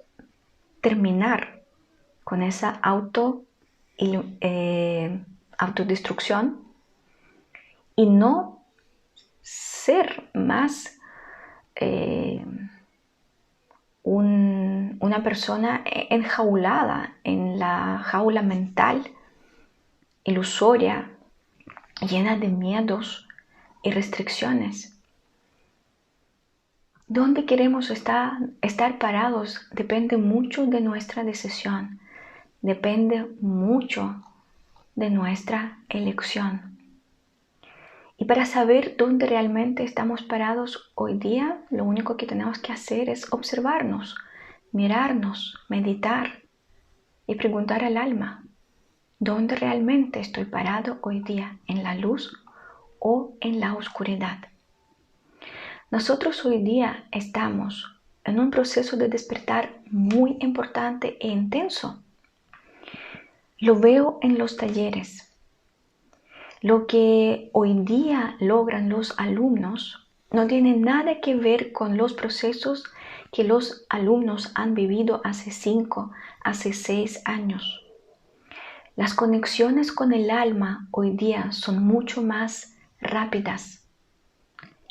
terminar 0.81 1.63
con 2.25 2.43
esa 2.43 2.71
auto 2.83 3.45
eh, 3.99 5.21
autodestrucción 5.59 6.65
y 7.95 8.07
no 8.07 8.65
ser 9.43 10.31
más 10.33 10.99
eh, 11.77 12.45
una 14.03 15.23
persona 15.23 15.85
enjaulada 15.85 17.15
en 17.25 17.59
la 17.59 17.99
jaula 17.99 18.43
mental 18.43 19.05
ilusoria, 20.25 21.11
llena 22.01 22.37
de 22.37 22.49
miedos 22.49 23.24
y 23.85 23.91
restricciones. 23.91 24.99
¿Dónde 27.07 27.45
queremos 27.45 27.91
estar, 27.91 28.33
estar 28.63 28.99
parados? 28.99 29.69
Depende 29.73 30.17
mucho 30.17 30.67
de 30.67 30.81
nuestra 30.81 31.23
decisión, 31.23 32.01
depende 32.63 33.27
mucho 33.41 34.25
de 34.97 35.11
nuestra 35.11 35.79
elección. 35.91 36.79
Y 38.17 38.25
para 38.25 38.47
saber 38.47 38.95
dónde 38.97 39.27
realmente 39.27 39.85
estamos 39.85 40.23
parados 40.23 40.91
hoy 40.95 41.19
día, 41.19 41.59
lo 41.71 41.85
único 41.85 42.17
que 42.17 42.27
tenemos 42.27 42.59
que 42.59 42.73
hacer 42.73 43.11
es 43.11 43.31
observarnos, 43.33 44.17
mirarnos, 44.73 45.59
meditar 45.69 46.43
y 47.27 47.35
preguntar 47.35 47.85
al 47.85 47.99
alma, 47.99 48.45
¿dónde 49.19 49.57
realmente 49.57 50.21
estoy 50.21 50.47
parado 50.47 50.99
hoy 51.03 51.21
día? 51.21 51.59
¿En 51.67 51.83
la 51.83 51.95
luz 51.95 52.44
o 53.05 53.37
en 53.41 53.61
la 53.61 53.75
oscuridad? 53.75 54.39
Nosotros 55.91 56.45
hoy 56.45 56.63
día 56.63 57.07
estamos 57.13 58.01
en 58.25 58.41
un 58.41 58.51
proceso 58.51 58.97
de 58.97 59.09
despertar 59.09 59.79
muy 59.91 60.39
importante 60.41 61.19
e 61.21 61.29
intenso 61.29 62.01
lo 63.65 63.79
veo 63.81 64.19
en 64.21 64.37
los 64.37 64.59
talleres. 64.59 65.33
Lo 66.61 66.87
que 66.87 67.49
hoy 67.55 67.73
día 67.81 68.37
logran 68.39 68.91
los 68.91 69.19
alumnos 69.19 70.07
no 70.31 70.47
tiene 70.47 70.77
nada 70.77 71.21
que 71.21 71.35
ver 71.35 71.73
con 71.73 71.97
los 71.97 72.13
procesos 72.13 72.85
que 73.33 73.43
los 73.43 73.87
alumnos 73.89 74.53
han 74.55 74.75
vivido 74.75 75.23
hace 75.25 75.51
cinco, 75.51 76.11
hace 76.43 76.75
seis 76.75 77.23
años. 77.25 77.87
Las 78.97 79.15
conexiones 79.15 79.93
con 79.93 80.13
el 80.13 80.31
alma 80.31 80.89
hoy 80.91 81.11
día 81.11 81.51
son 81.53 81.87
mucho 81.87 82.23
más 82.23 82.74
rápidas, 83.05 83.87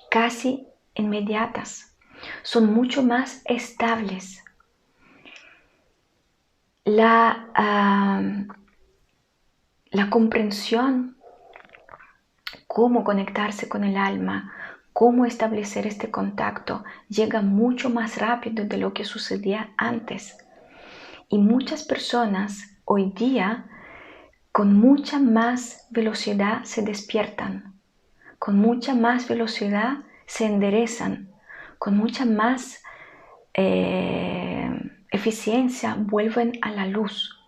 casi 0.09 0.67
inmediatas, 0.93 1.97
son 2.43 2.73
mucho 2.73 3.03
más 3.03 3.41
estables. 3.45 4.43
La, 6.85 7.49
la 9.91 10.09
comprensión, 10.09 11.17
cómo 12.67 13.03
conectarse 13.03 13.67
con 13.67 13.83
el 13.83 13.97
alma, 13.97 14.53
cómo 14.93 15.25
establecer 15.25 15.87
este 15.87 16.11
contacto, 16.11 16.83
llega 17.09 17.41
mucho 17.41 17.89
más 17.89 18.19
rápido 18.19 18.65
de 18.65 18.77
lo 18.77 18.93
que 18.93 19.05
sucedía 19.05 19.71
antes. 19.77 20.37
Y 21.29 21.39
muchas 21.39 21.83
personas 21.83 22.77
hoy 22.85 23.11
día 23.11 23.65
con 24.51 24.75
mucha 24.79 25.17
más 25.19 25.87
velocidad 25.89 26.63
se 26.63 26.83
despiertan, 26.83 27.73
con 28.43 28.59
mucha 28.59 28.93
más 28.93 29.29
velocidad 29.29 29.99
se 30.25 30.45
enderezan, 30.45 31.29
con 31.77 31.95
mucha 31.95 32.25
más 32.25 32.83
eh, 33.53 34.69
eficiencia 35.11 35.95
vuelven 35.97 36.59
a 36.61 36.71
la 36.71 36.85
luz. 36.85 37.39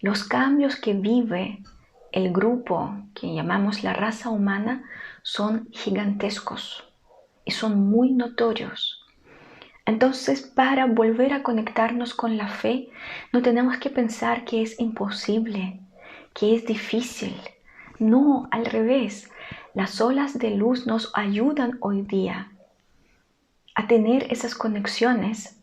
Los 0.00 0.22
cambios 0.22 0.76
que 0.76 0.92
vive 0.92 1.64
el 2.12 2.32
grupo 2.32 2.94
que 3.12 3.34
llamamos 3.34 3.82
la 3.82 3.92
raza 3.92 4.28
humana 4.30 4.84
son 5.22 5.68
gigantescos 5.72 6.84
y 7.44 7.50
son 7.50 7.90
muy 7.90 8.12
notorios. 8.12 9.04
Entonces, 9.84 10.42
para 10.42 10.86
volver 10.86 11.32
a 11.32 11.42
conectarnos 11.42 12.14
con 12.14 12.36
la 12.36 12.46
fe, 12.46 12.88
no 13.32 13.42
tenemos 13.42 13.78
que 13.78 13.90
pensar 13.90 14.44
que 14.44 14.62
es 14.62 14.78
imposible, 14.78 15.80
que 16.34 16.54
es 16.54 16.66
difícil. 16.66 17.34
No, 17.98 18.48
al 18.52 18.64
revés. 18.64 19.29
Las 19.72 20.00
olas 20.00 20.36
de 20.36 20.50
luz 20.50 20.86
nos 20.86 21.12
ayudan 21.14 21.78
hoy 21.80 22.02
día 22.02 22.50
a 23.76 23.86
tener 23.86 24.32
esas 24.32 24.56
conexiones 24.56 25.60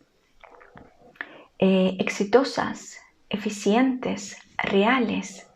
eh, 1.58 1.94
exitosas, 1.98 2.98
eficientes, 3.28 4.38
reales. 4.56 5.46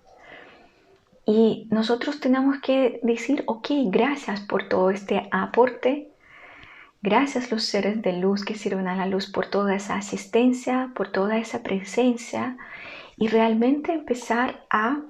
Y 1.24 1.66
nosotros 1.70 2.20
tenemos 2.20 2.60
que 2.60 3.00
decir, 3.02 3.42
ok, 3.46 3.68
gracias 3.86 4.40
por 4.40 4.68
todo 4.68 4.90
este 4.90 5.28
aporte, 5.30 6.12
gracias 7.00 7.50
los 7.50 7.64
seres 7.64 8.02
de 8.02 8.12
luz 8.12 8.44
que 8.44 8.54
sirven 8.54 8.86
a 8.86 8.96
la 8.96 9.06
luz 9.06 9.32
por 9.32 9.46
toda 9.46 9.74
esa 9.74 9.96
asistencia, 9.96 10.92
por 10.94 11.10
toda 11.10 11.38
esa 11.38 11.62
presencia 11.62 12.58
y 13.16 13.28
realmente 13.28 13.94
empezar 13.94 14.66
a 14.68 15.00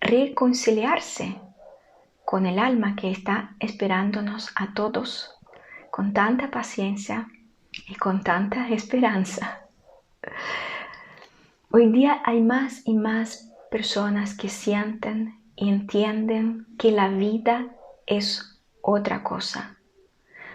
reconciliarse 0.00 1.41
con 2.32 2.46
el 2.46 2.58
alma 2.58 2.96
que 2.96 3.10
está 3.10 3.54
esperándonos 3.60 4.52
a 4.54 4.72
todos 4.72 5.38
con 5.90 6.14
tanta 6.14 6.50
paciencia 6.50 7.28
y 7.86 7.94
con 7.96 8.22
tanta 8.22 8.70
esperanza. 8.70 9.66
Hoy 11.70 11.92
día 11.92 12.22
hay 12.24 12.40
más 12.40 12.88
y 12.88 12.94
más 12.94 13.52
personas 13.70 14.34
que 14.34 14.48
sienten 14.48 15.42
y 15.56 15.68
entienden 15.68 16.68
que 16.78 16.90
la 16.90 17.08
vida 17.08 17.66
es 18.06 18.58
otra 18.80 19.22
cosa. 19.22 19.76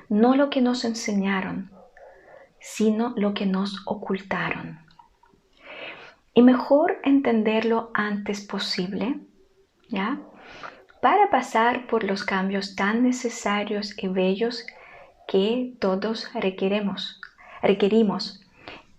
No 0.10 0.36
lo 0.36 0.50
que 0.50 0.62
nos 0.62 0.84
enseñaron, 0.84 1.70
sino 2.60 3.14
lo 3.18 3.36
que 3.36 3.46
nos 3.46 3.84
ocultaron. 3.86 4.80
Y 6.34 6.42
mejor 6.42 6.98
entenderlo 7.04 7.92
antes 7.94 8.44
posible, 8.44 9.20
¿ya? 9.90 10.20
Para 11.10 11.30
pasar 11.30 11.88
por 11.88 12.04
los 12.04 12.26
cambios 12.26 12.76
tan 12.76 13.02
necesarios 13.02 13.96
y 13.98 14.10
bellos 14.10 14.66
que 15.26 15.72
todos 15.80 16.30
requeremos, 16.34 17.22
requerimos 17.62 18.42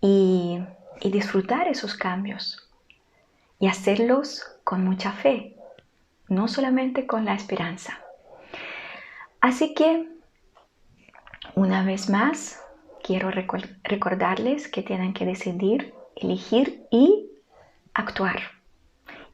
y 0.00 0.59
y 1.02 1.11
disfrutar 1.11 1.68
esos 1.68 1.94
cambios 1.94 2.66
y 3.61 3.66
hacerlos 3.66 4.42
con 4.64 4.84
mucha 4.84 5.12
fe, 5.12 5.54
no 6.28 6.48
solamente 6.48 7.06
con 7.06 7.26
la 7.26 7.34
esperanza. 7.34 8.00
Así 9.42 9.74
que, 9.74 10.09
una 11.56 11.84
vez 11.84 12.09
más, 12.09 12.59
quiero 13.02 13.30
recordarles 13.30 14.66
que 14.68 14.82
tienen 14.82 15.12
que 15.12 15.26
decidir, 15.26 15.92
elegir 16.16 16.86
y 16.90 17.26
actuar. 17.92 18.40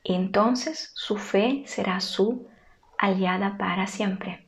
entonces 0.02 0.90
su 0.96 1.18
fe 1.18 1.62
será 1.66 2.00
su 2.00 2.48
aliada 3.04 3.58
para 3.58 3.86
siempre. 3.86 4.46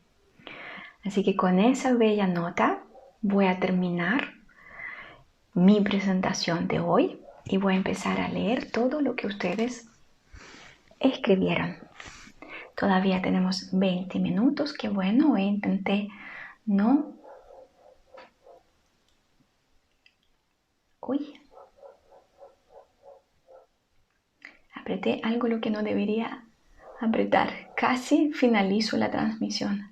Así 1.04 1.22
que 1.22 1.36
con 1.36 1.58
esa 1.58 1.92
bella 1.92 2.26
nota 2.26 2.82
voy 3.20 3.46
a 3.46 3.60
terminar 3.60 4.32
mi 5.52 5.80
presentación 5.82 6.66
de 6.66 6.80
hoy 6.80 7.20
y 7.44 7.58
voy 7.58 7.74
a 7.74 7.76
empezar 7.76 8.20
a 8.20 8.28
leer 8.28 8.70
todo 8.70 9.00
lo 9.00 9.14
que 9.14 9.26
ustedes 9.26 9.88
escribieron. 10.98 11.76
Todavía 12.74 13.22
tenemos 13.22 13.68
20 13.72 14.18
minutos, 14.18 14.72
que 14.72 14.88
bueno, 14.88 15.36
intenté 15.38 16.08
no... 16.64 17.14
Uy. 21.00 21.40
Apreté 24.74 25.20
algo 25.22 25.46
lo 25.46 25.60
que 25.60 25.70
no 25.70 25.82
debería 25.82 26.44
apretar. 27.00 27.65
Casi 27.76 28.32
finalizo 28.32 28.96
la 28.96 29.10
transmisión. 29.10 29.90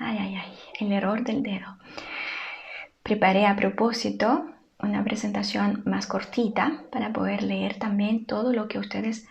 Ay, 0.00 0.18
ay, 0.18 0.34
ay, 0.34 0.52
el 0.80 0.90
error 0.90 1.22
del 1.22 1.44
dedo. 1.44 1.78
Preparé 3.04 3.46
a 3.46 3.54
propósito 3.54 4.50
una 4.80 5.04
presentación 5.04 5.84
más 5.86 6.08
cortita 6.08 6.82
para 6.90 7.12
poder 7.12 7.44
leer 7.44 7.78
también 7.78 8.26
todo 8.26 8.52
lo 8.52 8.66
que 8.66 8.80
ustedes 8.80 9.28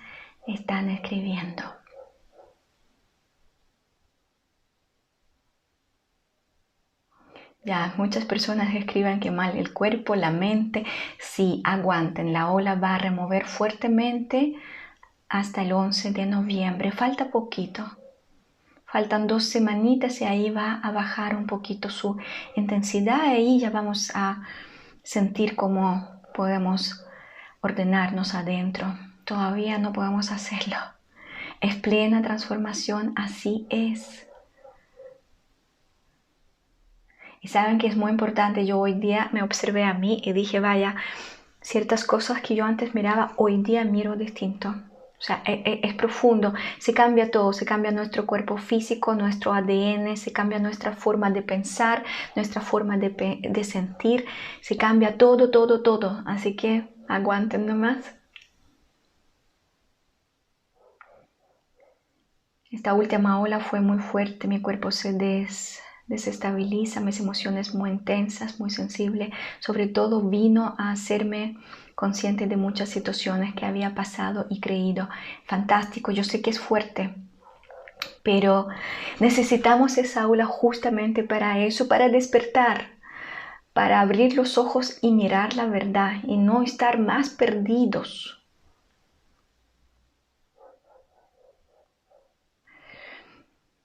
están 0.47 0.89
escribiendo. 0.89 1.63
Ya, 7.65 7.93
muchas 7.97 8.23
personas 8.23 8.73
escriben 8.75 9.19
que 9.19 9.31
mal 9.31 9.57
el 9.57 9.73
cuerpo, 9.73 10.15
la 10.15 10.31
mente, 10.31 10.85
si 11.19 11.61
aguanten, 11.65 12.31
la 12.31 12.49
ola 12.49 12.75
va 12.75 12.95
a 12.95 12.97
remover 12.97 13.45
fuertemente 13.45 14.55
hasta 15.33 15.63
el 15.63 15.73
11 15.73 16.11
de 16.11 16.27
noviembre. 16.27 16.91
Falta 16.91 17.31
poquito. 17.31 17.97
Faltan 18.85 19.25
dos 19.25 19.45
semanitas 19.45 20.21
y 20.21 20.25
ahí 20.25 20.51
va 20.51 20.79
a 20.83 20.91
bajar 20.91 21.35
un 21.35 21.47
poquito 21.47 21.89
su 21.89 22.17
intensidad. 22.55 23.21
Ahí 23.21 23.59
ya 23.59 23.71
vamos 23.71 24.11
a 24.13 24.43
sentir 25.01 25.55
cómo 25.55 26.21
podemos 26.35 27.03
ordenarnos 27.61 28.35
adentro. 28.35 28.95
Todavía 29.25 29.79
no 29.79 29.91
podemos 29.91 30.31
hacerlo. 30.31 30.77
Es 31.61 31.77
plena 31.77 32.21
transformación, 32.21 33.13
así 33.15 33.65
es. 33.71 34.27
Y 37.41 37.47
saben 37.47 37.79
que 37.79 37.87
es 37.87 37.97
muy 37.97 38.11
importante, 38.11 38.67
yo 38.67 38.77
hoy 38.77 38.93
día 38.93 39.29
me 39.33 39.41
observé 39.41 39.83
a 39.83 39.95
mí 39.95 40.21
y 40.23 40.31
dije, 40.33 40.59
vaya, 40.59 40.95
ciertas 41.59 42.05
cosas 42.05 42.39
que 42.41 42.53
yo 42.53 42.65
antes 42.65 42.93
miraba, 42.93 43.33
hoy 43.37 43.63
día 43.63 43.83
miro 43.83 44.15
distinto. 44.15 44.75
O 45.23 45.25
sea, 45.25 45.41
e, 45.45 45.61
e, 45.63 45.79
es, 45.87 45.93
profundo, 45.93 46.53
se 46.79 46.93
cambia 46.93 47.31
todo, 47.31 47.53
se 47.53 47.63
cambia 47.63 47.91
nuestro 47.91 48.25
cuerpo 48.25 48.57
físico, 48.57 49.15
nuestro 49.15 49.53
ADN, 49.53 50.17
se 50.17 50.33
cambia 50.33 50.59
nuestra 50.59 50.91
forma 50.91 51.29
de 51.29 51.41
pensar, 51.41 52.03
nuestra 52.35 52.59
forma 52.59 52.97
de, 52.97 53.39
de 53.41 53.63
sentir, 53.63 54.25
se 54.59 54.75
cambia 54.75 55.17
todo, 55.17 55.49
todo, 55.49 55.81
todo. 55.81 56.21
Así 56.25 56.57
que 56.57 56.83
aguanten 57.07 57.65
nomás. 57.65 58.13
Esta 62.69 62.93
última 62.93 63.39
ola 63.39 63.61
fue 63.61 63.79
muy 63.79 63.99
fuerte, 63.99 64.49
mi 64.49 64.59
cuerpo 64.59 64.91
se 64.91 65.13
des, 65.13 65.79
desestabiliza, 66.07 66.99
mis 66.99 67.21
emociones 67.21 67.73
muy 67.73 67.91
intensas, 67.91 68.59
muy 68.59 68.71
sensible, 68.71 69.31
sobre 69.59 69.87
todo 69.87 70.21
vino 70.29 70.75
a 70.77 70.91
hacerme 70.91 71.55
consciente 71.95 72.47
de 72.47 72.57
muchas 72.57 72.89
situaciones 72.89 73.53
que 73.55 73.65
había 73.65 73.95
pasado 73.95 74.45
y 74.49 74.59
creído. 74.59 75.09
Fantástico, 75.45 76.11
yo 76.11 76.23
sé 76.23 76.41
que 76.41 76.49
es 76.49 76.59
fuerte, 76.59 77.15
pero 78.23 78.67
necesitamos 79.19 79.97
esa 79.97 80.23
aula 80.23 80.45
justamente 80.45 81.23
para 81.23 81.59
eso, 81.59 81.87
para 81.87 82.09
despertar, 82.09 82.87
para 83.73 84.01
abrir 84.01 84.35
los 84.35 84.57
ojos 84.57 84.97
y 85.01 85.11
mirar 85.11 85.55
la 85.55 85.65
verdad 85.65 86.17
y 86.23 86.37
no 86.37 86.63
estar 86.63 86.99
más 86.99 87.29
perdidos. 87.29 88.39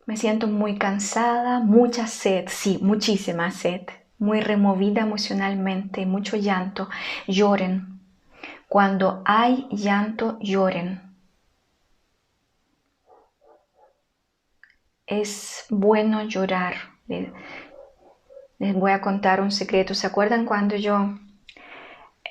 Me 0.07 0.17
siento 0.17 0.47
muy 0.47 0.79
cansada, 0.79 1.61
mucha 1.61 2.07
sed, 2.07 2.47
sí, 2.49 2.79
muchísima 2.81 3.51
sed, 3.51 3.83
muy 4.19 4.41
removida 4.41 5.03
emocionalmente, 5.03 6.07
mucho 6.07 6.39
llanto. 6.39 6.89
Lloren, 7.27 7.98
cuando 8.69 9.23
hay 9.25 9.67
llanto, 9.71 10.39
lloren. 10.41 11.01
Es 15.07 15.65
bueno 15.71 16.25
llorar. 16.25 16.75
Les 17.07 18.75
voy 18.75 18.93
a 18.93 19.01
contar 19.01 19.41
un 19.41 19.51
secreto. 19.51 19.95
¿Se 19.95 20.07
acuerdan 20.07 20.45
cuando 20.45 20.77
yo 20.77 21.19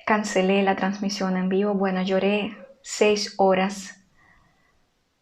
cancelé 0.05 0.61
la 0.61 0.75
transmisión 0.75 1.37
en 1.37 1.49
vivo? 1.49 1.73
Bueno, 1.73 2.03
lloré 2.03 2.55
seis 2.83 3.33
horas 3.37 3.95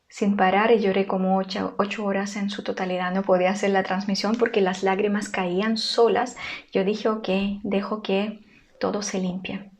sin 0.09 0.35
parar 0.35 0.71
y 0.71 0.79
lloré 0.79 1.07
como 1.07 1.37
ocho, 1.37 1.75
horas 2.03 2.35
en 2.35 2.49
su 2.49 2.61
totalidad. 2.61 3.13
No 3.13 3.21
podía 3.21 3.51
hacer 3.51 3.69
la 3.69 3.83
transmisión 3.83 4.35
porque 4.37 4.59
las 4.59 4.83
lágrimas 4.83 5.29
caían 5.29 5.77
solas. 5.77 6.35
Yo 6.73 6.83
dije, 6.83 7.07
ok, 7.07 7.29
dejo 7.63 8.01
que 8.01 8.41
todo 8.81 9.01
se 9.01 9.19
limpie. 9.19 9.74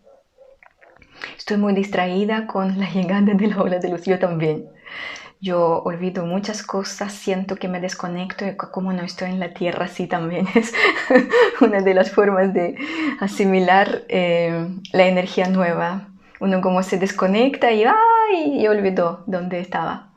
Estoy 1.37 1.57
muy 1.57 1.73
distraída 1.73 2.47
con 2.47 2.79
la 2.79 2.89
llegada 2.89 3.33
de 3.33 3.47
la 3.47 3.61
ola 3.61 3.79
de 3.79 3.89
luz. 3.89 4.03
Yo 4.05 4.19
también. 4.19 4.67
Yo 5.41 5.83
olvido 5.83 6.25
muchas 6.25 6.63
cosas, 6.63 7.13
siento 7.13 7.57
que 7.57 7.67
me 7.67 7.79
desconecto 7.79 8.45
y 8.47 8.55
como 8.55 8.93
no 8.93 9.03
estoy 9.03 9.29
en 9.29 9.39
la 9.39 9.53
tierra, 9.53 9.87
sí 9.87 10.07
también 10.07 10.47
es 10.55 10.73
una 11.61 11.81
de 11.81 11.93
las 11.93 12.11
formas 12.11 12.53
de 12.53 12.75
asimilar 13.19 14.03
eh, 14.07 14.67
la 14.91 15.05
energía 15.05 15.47
nueva. 15.49 16.07
Uno 16.39 16.61
como 16.61 16.81
se 16.83 16.97
desconecta 16.97 17.71
y, 17.71 17.83
¡ay! 17.83 18.61
y 18.61 18.67
olvidó 18.67 19.23
dónde 19.27 19.59
estaba. 19.59 20.13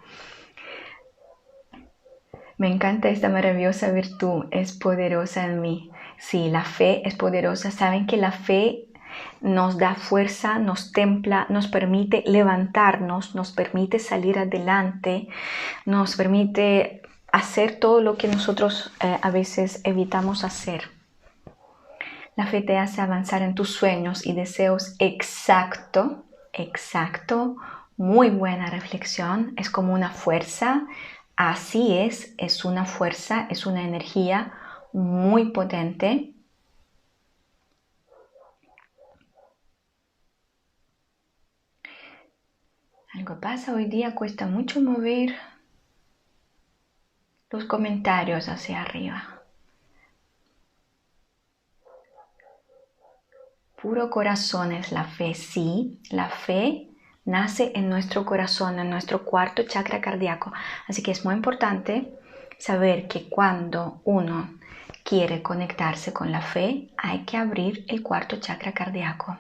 Me 2.57 2.69
encanta 2.69 3.09
esta 3.09 3.29
maravillosa 3.29 3.93
virtud, 3.93 4.47
es 4.51 4.73
poderosa 4.73 5.45
en 5.45 5.61
mí. 5.61 5.91
Sí, 6.19 6.51
la 6.51 6.65
fe 6.65 7.07
es 7.07 7.15
poderosa. 7.15 7.71
Saben 7.71 8.07
que 8.07 8.17
la 8.17 8.33
fe 8.33 8.88
nos 9.41 9.79
da 9.79 9.95
fuerza, 9.95 10.59
nos 10.59 10.93
templa, 10.93 11.47
nos 11.49 11.69
permite 11.69 12.23
levantarnos, 12.27 13.35
nos 13.35 13.53
permite 13.53 13.99
salir 13.99 14.39
adelante, 14.39 15.29
nos 15.85 16.17
permite 16.17 17.03
hacer 17.33 17.79
todo 17.79 18.01
lo 18.01 18.17
que 18.17 18.29
nosotros 18.29 18.93
eh, 19.01 19.19
a 19.21 19.31
veces 19.31 19.81
evitamos 19.85 20.45
hacer. 20.45 20.91
La 22.37 22.47
fe 22.47 22.63
te 22.63 22.79
hace 22.79 23.01
avanzar 23.01 23.43
en 23.43 23.55
tus 23.55 23.75
sueños 23.75 24.25
y 24.27 24.33
deseos 24.33 24.95
exacto, 24.99 26.25
exacto, 26.53 27.57
muy 27.97 28.31
buena 28.31 28.67
reflexión, 28.71 29.55
es 29.57 29.71
como 29.71 29.93
una 29.93 30.11
fuerza 30.11 30.87
Así 31.39 31.97
es, 31.97 32.35
es 32.37 32.65
una 32.65 32.85
fuerza, 32.85 33.47
es 33.49 33.65
una 33.65 33.85
energía 33.85 34.55
muy 34.93 35.53
potente. 35.53 36.35
Algo 43.19 43.41
pasa 43.41 43.75
hoy 43.75 43.87
día, 43.87 44.15
cuesta 44.15 44.47
mucho 44.47 44.81
mover 44.81 45.35
los 47.51 47.65
comentarios 47.65 48.49
hacia 48.49 48.81
arriba. 48.81 49.43
Puro 53.83 54.09
corazón 54.09 54.71
es 54.71 54.93
la 54.93 55.03
fe, 55.03 55.35
sí, 55.35 55.99
la 56.11 56.29
fe 56.29 56.91
nace 57.25 57.73
en 57.75 57.91
nuestro 57.91 58.25
corazón, 58.25 58.79
en 58.79 58.89
nuestro 58.89 59.25
cuarto 59.25 59.65
chakra 59.65 60.01
cardíaco. 60.01 60.53
Así 60.87 61.03
que 61.03 61.11
es 61.11 61.25
muy 61.25 61.35
importante 61.35 62.17
saber 62.57 63.09
que 63.09 63.29
cuando 63.29 64.01
uno 64.05 64.49
quiere 65.03 65.43
conectarse 65.43 66.13
con 66.13 66.31
la 66.31 66.41
fe, 66.41 66.93
hay 66.97 67.25
que 67.25 67.37
abrir 67.37 67.85
el 67.89 68.01
cuarto 68.01 68.37
chakra 68.37 68.73
cardíaco. 68.73 69.37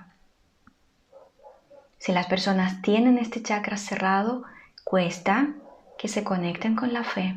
Si 1.98 2.12
las 2.12 2.26
personas 2.26 2.80
tienen 2.82 3.18
este 3.18 3.42
chakra 3.42 3.76
cerrado, 3.76 4.44
cuesta 4.84 5.54
que 5.98 6.08
se 6.08 6.24
conecten 6.24 6.76
con 6.76 6.92
la 6.92 7.04
fe. 7.04 7.36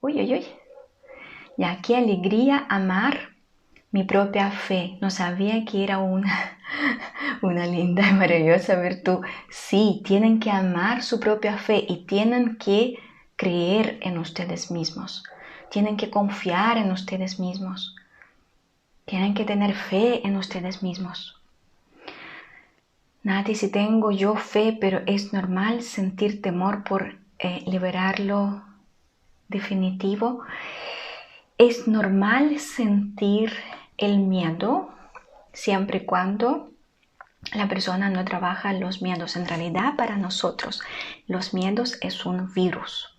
Uy, 0.00 0.20
uy, 0.20 0.34
uy. 0.34 0.46
Ya, 1.56 1.80
qué 1.82 1.96
alegría 1.96 2.66
amar 2.68 3.34
mi 3.92 4.04
propia 4.04 4.50
fe. 4.50 4.98
No 5.00 5.10
sabía 5.10 5.64
que 5.64 5.84
era 5.84 5.98
una, 5.98 6.58
una 7.42 7.66
linda 7.66 8.08
y 8.08 8.12
maravillosa 8.12 8.76
virtud. 8.80 9.24
Sí, 9.50 10.02
tienen 10.04 10.40
que 10.40 10.50
amar 10.50 11.02
su 11.02 11.20
propia 11.20 11.58
fe 11.58 11.84
y 11.88 12.06
tienen 12.06 12.56
que 12.56 12.96
creer 13.36 13.98
en 14.02 14.18
ustedes 14.18 14.70
mismos. 14.70 15.22
Tienen 15.74 15.96
que 15.96 16.08
confiar 16.08 16.76
en 16.78 16.92
ustedes 16.92 17.40
mismos. 17.40 17.96
Tienen 19.06 19.34
que 19.34 19.44
tener 19.44 19.74
fe 19.74 20.24
en 20.24 20.36
ustedes 20.36 20.84
mismos. 20.84 21.42
Nati, 23.24 23.56
si 23.56 23.72
tengo 23.72 24.12
yo 24.12 24.36
fe, 24.36 24.78
pero 24.80 25.02
es 25.06 25.32
normal 25.32 25.82
sentir 25.82 26.40
temor 26.40 26.84
por 26.84 27.16
eh, 27.40 27.64
liberarlo 27.66 28.62
definitivo. 29.48 30.44
Es 31.58 31.88
normal 31.88 32.60
sentir 32.60 33.52
el 33.98 34.18
miedo 34.20 34.92
siempre 35.52 35.98
y 35.98 36.04
cuando 36.04 36.70
la 37.52 37.66
persona 37.68 38.10
no 38.10 38.24
trabaja 38.24 38.72
los 38.74 39.02
miedos. 39.02 39.34
En 39.34 39.48
realidad, 39.48 39.96
para 39.96 40.16
nosotros, 40.18 40.82
los 41.26 41.52
miedos 41.52 41.98
es 42.00 42.24
un 42.24 42.54
virus. 42.54 43.13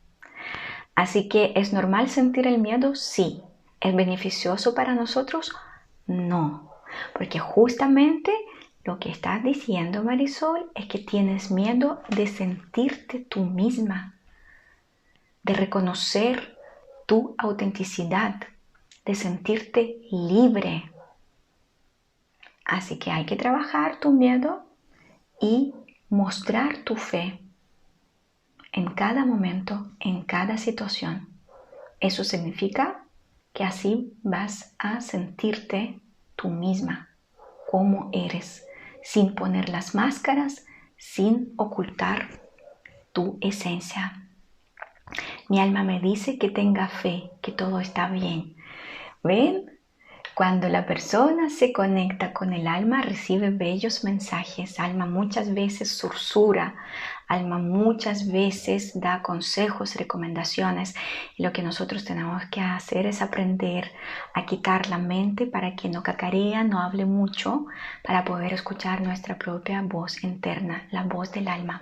Así 0.95 1.27
que, 1.27 1.51
¿es 1.55 1.73
normal 1.73 2.09
sentir 2.09 2.47
el 2.47 2.59
miedo? 2.59 2.95
Sí. 2.95 3.41
¿Es 3.81 3.93
beneficioso 3.93 4.73
para 4.73 4.95
nosotros? 4.95 5.53
No. 6.07 6.71
Porque 7.13 7.37
justamente 7.37 8.31
lo 8.85 8.97
que 8.99 9.09
estás 9.09 9.43
diciendo, 9.43 10.03
Marisol, 10.03 10.71
es 10.73 10.87
que 10.87 10.99
tienes 10.99 11.51
miedo 11.51 12.01
de 12.09 12.27
sentirte 12.27 13.19
tú 13.19 13.43
misma, 13.43 14.15
de 15.43 15.53
reconocer 15.53 16.57
tu 17.05 17.35
autenticidad, 17.37 18.39
de 19.05 19.15
sentirte 19.15 19.97
libre. 20.11 20.91
Así 22.63 22.97
que 22.97 23.11
hay 23.11 23.25
que 23.25 23.35
trabajar 23.35 23.99
tu 23.99 24.11
miedo 24.11 24.65
y 25.41 25.73
mostrar 26.09 26.77
tu 26.79 26.95
fe 26.95 27.44
en 28.75 28.93
cada 28.93 29.25
momento, 29.25 29.91
en 30.01 30.23
cada 30.23 30.57
situación. 30.57 31.29
Eso 32.01 32.25
significa 32.25 33.05
que 33.53 33.63
así 33.63 34.13
vas 34.21 34.75
a 34.77 34.99
sentirte 34.99 36.01
tú 36.35 36.49
misma, 36.49 37.09
como 37.71 38.09
eres, 38.11 38.67
sin 39.01 39.33
poner 39.33 39.69
las 39.69 39.95
máscaras, 39.95 40.65
sin 40.97 41.53
ocultar 41.55 42.41
tu 43.13 43.37
esencia. 43.39 44.27
Mi 45.47 45.61
alma 45.61 45.83
me 45.83 46.01
dice 46.01 46.37
que 46.37 46.49
tenga 46.49 46.89
fe, 46.89 47.31
que 47.41 47.53
todo 47.53 47.79
está 47.79 48.09
bien, 48.09 48.57
¿Ven? 49.23 49.79
Cuando 50.35 50.67
la 50.67 50.85
persona 50.85 51.49
se 51.49 51.71
conecta 51.71 52.33
con 52.33 52.51
el 52.51 52.67
alma, 52.67 53.01
recibe 53.01 53.49
bellos 53.49 54.03
mensajes. 54.03 54.79
Alma 54.79 55.05
muchas 55.05 55.53
veces 55.53 55.97
sursura, 55.97 56.75
alma 57.27 57.57
muchas 57.57 58.31
veces 58.31 58.99
da 58.99 59.21
consejos, 59.21 59.95
recomendaciones. 59.95 60.95
Y 61.37 61.43
lo 61.43 61.51
que 61.53 61.63
nosotros 61.63 62.05
tenemos 62.05 62.43
que 62.45 62.61
hacer 62.61 63.05
es 63.05 63.21
aprender 63.21 63.91
a 64.33 64.45
quitar 64.45 64.87
la 64.87 64.97
mente 64.97 65.47
para 65.47 65.75
que 65.75 65.89
no 65.89 66.03
cacarea, 66.03 66.63
no 66.63 66.81
hable 66.81 67.05
mucho, 67.05 67.65
para 68.03 68.23
poder 68.25 68.53
escuchar 68.53 69.01
nuestra 69.01 69.37
propia 69.37 69.81
voz 69.81 70.23
interna, 70.23 70.87
la 70.91 71.03
voz 71.03 71.31
del 71.31 71.47
alma. 71.47 71.81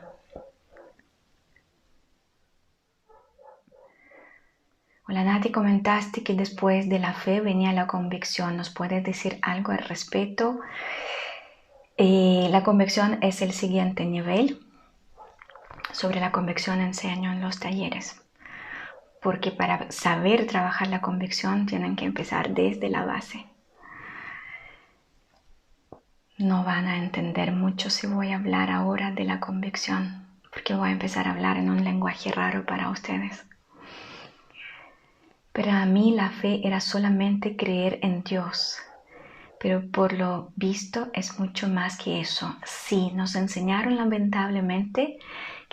Hola 5.06 5.26
Nati, 5.26 5.52
comentaste 5.52 6.24
que 6.24 6.34
después 6.34 6.88
de 6.88 6.98
la 6.98 7.14
fe 7.14 7.42
venía 7.42 7.74
la 7.74 7.88
convicción. 7.88 8.56
¿Nos 8.56 8.70
puedes 8.70 9.04
decir 9.04 9.38
algo 9.42 9.74
al 9.74 9.80
respecto? 9.80 10.62
Eh, 11.98 12.48
la 12.50 12.64
convicción 12.64 13.20
es 13.22 13.42
el 13.42 13.52
siguiente 13.52 14.06
nivel. 14.06 14.63
Sobre 15.94 16.20
la 16.20 16.32
convicción 16.32 16.82
enseño 16.82 17.32
en 17.32 17.40
los 17.40 17.60
talleres. 17.60 18.20
Porque 19.22 19.52
para 19.52 19.90
saber 19.92 20.48
trabajar 20.48 20.88
la 20.88 21.02
convicción 21.02 21.66
tienen 21.66 21.96
que 21.96 22.04
empezar 22.04 22.50
desde 22.50 22.90
la 22.90 23.06
base. 23.06 23.46
No 26.40 26.64
van 26.64 26.88
a 26.88 26.98
entender 26.98 27.52
mucho 27.52 27.92
si 27.92 28.08
voy 28.08 28.32
a 28.32 28.38
hablar 28.38 28.72
ahora 28.72 29.12
de 29.12 29.24
la 29.24 29.40
convicción, 29.40 30.26
porque 30.52 30.74
voy 30.74 30.90
a 30.90 30.94
empezar 30.94 31.28
a 31.28 31.32
hablar 31.32 31.58
en 31.58 31.70
un 31.70 31.84
lenguaje 31.84 32.32
raro 32.32 32.66
para 32.66 32.90
ustedes. 32.90 33.46
Para 35.54 35.86
mí 35.86 36.12
la 36.16 36.32
fe 36.32 36.62
era 36.68 36.80
solamente 36.80 37.56
creer 37.56 38.00
en 38.02 38.24
Dios, 38.24 38.80
pero 39.60 39.88
por 39.92 40.12
lo 40.12 40.52
visto 40.56 41.12
es 41.14 41.40
mucho 41.40 41.70
más 41.70 41.98
que 41.98 42.20
eso. 42.20 42.58
Sí, 42.66 43.12
nos 43.14 43.36
enseñaron 43.36 43.96
lamentablemente 43.96 45.20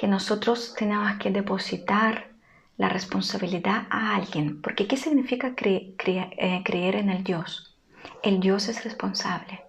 que 0.00 0.08
nosotros 0.08 0.74
tenemos 0.78 1.18
que 1.18 1.30
depositar 1.30 2.30
la 2.78 2.88
responsabilidad 2.88 3.86
a 3.90 4.16
alguien, 4.16 4.62
porque 4.62 4.86
¿qué 4.86 4.96
significa 4.96 5.52
eh, 5.58 6.62
creer 6.64 6.96
en 6.96 7.10
el 7.10 7.22
Dios? 7.22 7.76
El 8.22 8.40
Dios 8.40 8.68
es 8.68 8.82
responsable, 8.82 9.60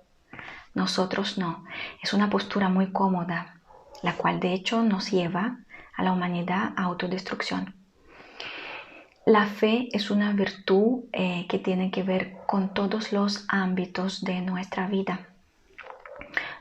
nosotros 0.74 1.38
no. 1.38 1.66
Es 2.02 2.14
una 2.14 2.30
postura 2.30 2.70
muy 2.70 2.94
cómoda, 2.94 3.60
la 4.04 4.14
cual 4.14 4.40
de 4.40 4.54
hecho 4.54 4.84
nos 4.84 5.12
lleva 5.12 5.58
a 5.98 6.02
la 6.02 6.14
humanidad 6.14 6.72
a 6.78 6.84
autodestrucción. 6.84 7.76
La 9.26 9.48
fe 9.48 9.90
es 9.92 10.12
una 10.12 10.32
virtud 10.32 11.10
eh, 11.12 11.46
que 11.50 11.60
tiene 11.60 11.92
que 11.92 12.04
ver 12.04 12.38
con 12.48 12.74
todos 12.74 13.12
los 13.12 13.44
ámbitos 13.50 14.24
de 14.24 14.40
nuestra 14.40 14.88
vida. 14.88 15.28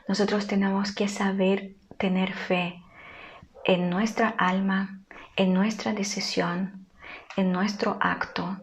Nosotros 0.09 0.45
tenemos 0.45 0.93
que 0.93 1.07
saber 1.07 1.77
tener 1.97 2.33
fe 2.33 2.80
en 3.63 3.89
nuestra 3.89 4.29
alma, 4.37 4.99
en 5.35 5.53
nuestra 5.53 5.93
decisión, 5.93 6.87
en 7.35 7.51
nuestro 7.51 7.97
acto, 7.99 8.57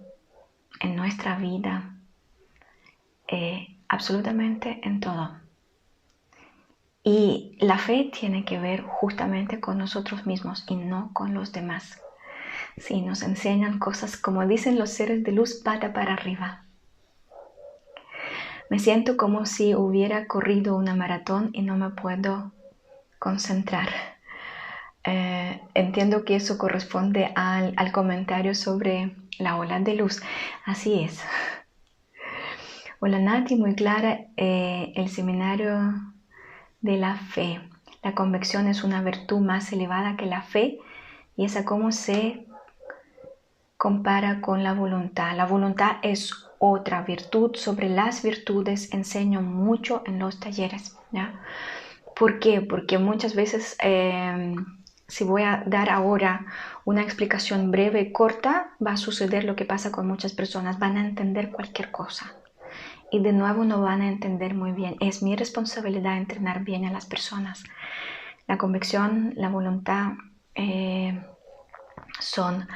en 0.81 0.97
nuestra 0.97 1.37
vida, 1.37 1.95
eh, 3.29 3.77
absolutamente 3.89 4.81
en 4.83 5.01
todo. 5.01 5.37
Y 7.05 7.57
la 7.61 7.79
fe 7.79 8.11
tiene 8.13 8.45
que 8.45 8.59
ver 8.59 8.83
justamente 8.83 9.61
con 9.61 9.79
nosotros 9.79 10.27
mismos 10.27 10.65
y 10.69 10.77
no 10.77 11.11
con 11.13 11.33
los 11.33 11.53
demás. 11.53 12.01
Si 12.77 13.01
nos 13.01 13.23
enseñan 13.23 13.79
cosas 13.79 14.17
como 14.17 14.47
dicen 14.47 14.79
los 14.79 14.91
seres 14.91 15.23
de 15.25 15.33
luz, 15.33 15.55
pata 15.63 15.93
para 15.93 16.15
arriba. 16.15 16.65
Me 18.71 18.79
siento 18.79 19.17
como 19.17 19.47
si 19.47 19.75
hubiera 19.75 20.27
corrido 20.27 20.77
una 20.77 20.95
maratón 20.95 21.51
y 21.55 21.63
no 21.63 21.77
me 21.77 21.91
puedo 21.91 22.53
concentrar. 23.19 24.18
Eh, 25.11 25.63
entiendo 25.73 26.27
que 26.27 26.37
eso 26.37 26.59
corresponde 26.59 27.33
al, 27.35 27.93
comentario 27.93 28.55
sobre 28.55 29.17
la 29.39 29.57
ola 29.57 29.81
de 29.81 29.95
luz. 29.95 30.21
Así 30.67 31.03
es. 31.03 31.25
Hola 33.01 33.19
Nati, 33.19 33.57
muy 33.57 33.75
clara. 33.75 34.27
Eh, 34.37 34.93
el 34.97 35.09
seminario 35.09 35.95
de 36.83 36.99
la 36.99 37.15
fe. 37.17 37.59
La 38.03 38.15
convicción 38.15 38.69
es 38.69 38.85
una 38.85 39.01
virtud 39.01 39.39
más 39.39 39.73
elevada 39.73 40.17
que 40.19 40.27
la 40.27 40.43
fe 40.43 40.79
y 41.37 41.47
esa 41.47 41.65
cómo 41.65 41.91
se 41.91 42.47
compara 43.79 44.43
con 44.43 44.63
la 44.63 44.75
voluntad. 44.75 45.35
La 45.35 45.47
voluntad 45.47 45.97
es 46.03 46.35
otra 46.59 47.01
virtud. 47.01 47.57
Sobre 47.57 47.89
las 47.89 48.23
virtudes 48.23 48.93
enseño 48.93 49.41
mucho 49.41 50.03
en 50.05 50.19
los 50.19 50.39
talleres. 50.39 50.99
¿ya? 51.13 51.41
¿Por 52.15 52.41
qué? 52.41 52.61
Porque 52.61 52.99
muchas 52.99 53.35
veces, 53.35 53.75
em, 53.81 54.78
si 55.09 55.25
voy 55.25 55.43
a 55.43 55.63
dar 55.67 55.89
ahora 55.89 56.45
una 56.85 57.03
explicación 57.03 57.71
breve 57.71 58.01
y 58.03 58.13
corta, 58.13 58.71
va 58.85 58.93
a 58.93 58.97
suceder 58.99 59.45
lo 59.45 59.57
que 59.57 59.65
pasa 59.65 59.91
con 59.91 60.07
muchas 60.07 60.33
personas. 60.35 60.79
Van 60.79 60.99
a 60.99 61.07
entender 61.07 61.51
cualquier 61.51 61.91
cosa 61.91 62.35
y 63.11 63.21
de 63.21 63.33
nuevo 63.33 63.65
no 63.65 63.81
van 63.81 64.03
a 64.03 64.09
entender 64.09 64.55
muy 64.55 64.73
bien. 64.73 64.97
Es 65.01 65.23
mi 65.23 65.35
responsabilidad 65.35 66.19
entrenar 66.19 66.63
bien 66.63 66.85
a 66.85 66.93
las 66.93 67.07
personas. 67.07 67.65
La 68.47 68.59
convicción, 68.59 69.33
la 69.37 69.49
voluntad 69.49 70.13
eh, 70.55 71.19
son 72.21 72.69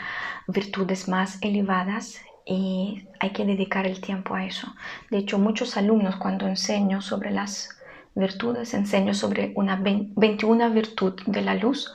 virtudes 0.49 1.09
más 1.09 1.39
elevadas 1.43 2.21
y 2.47 3.07
hay 3.21 3.31
que 3.31 3.45
dedicar 3.45 3.87
el 3.87 4.01
tiempo 4.01 4.35
a 4.35 4.45
eso. 4.45 4.75
De 5.11 5.19
hecho, 5.19 5.39
muchos 5.39 5.77
alumnos 5.77 6.17
cuando 6.17 6.47
enseño 6.47 7.03
sobre 7.03 7.31
las 7.31 7.69
virtudes, 8.15 8.75
enseño 8.75 9.15
sobre 9.15 9.53
una 9.55 9.77
21 9.77 10.71
virtud 10.71 11.21
de 11.27 11.43
la 11.43 11.55
luz, 11.55 11.95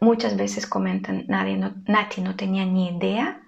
muchas 0.00 0.36
veces 0.36 0.66
comentan, 0.66 1.24
nadie 1.28 1.56
Nati 1.86 2.20
no 2.20 2.36
tenía 2.36 2.64
ni 2.64 2.88
idea 2.88 3.40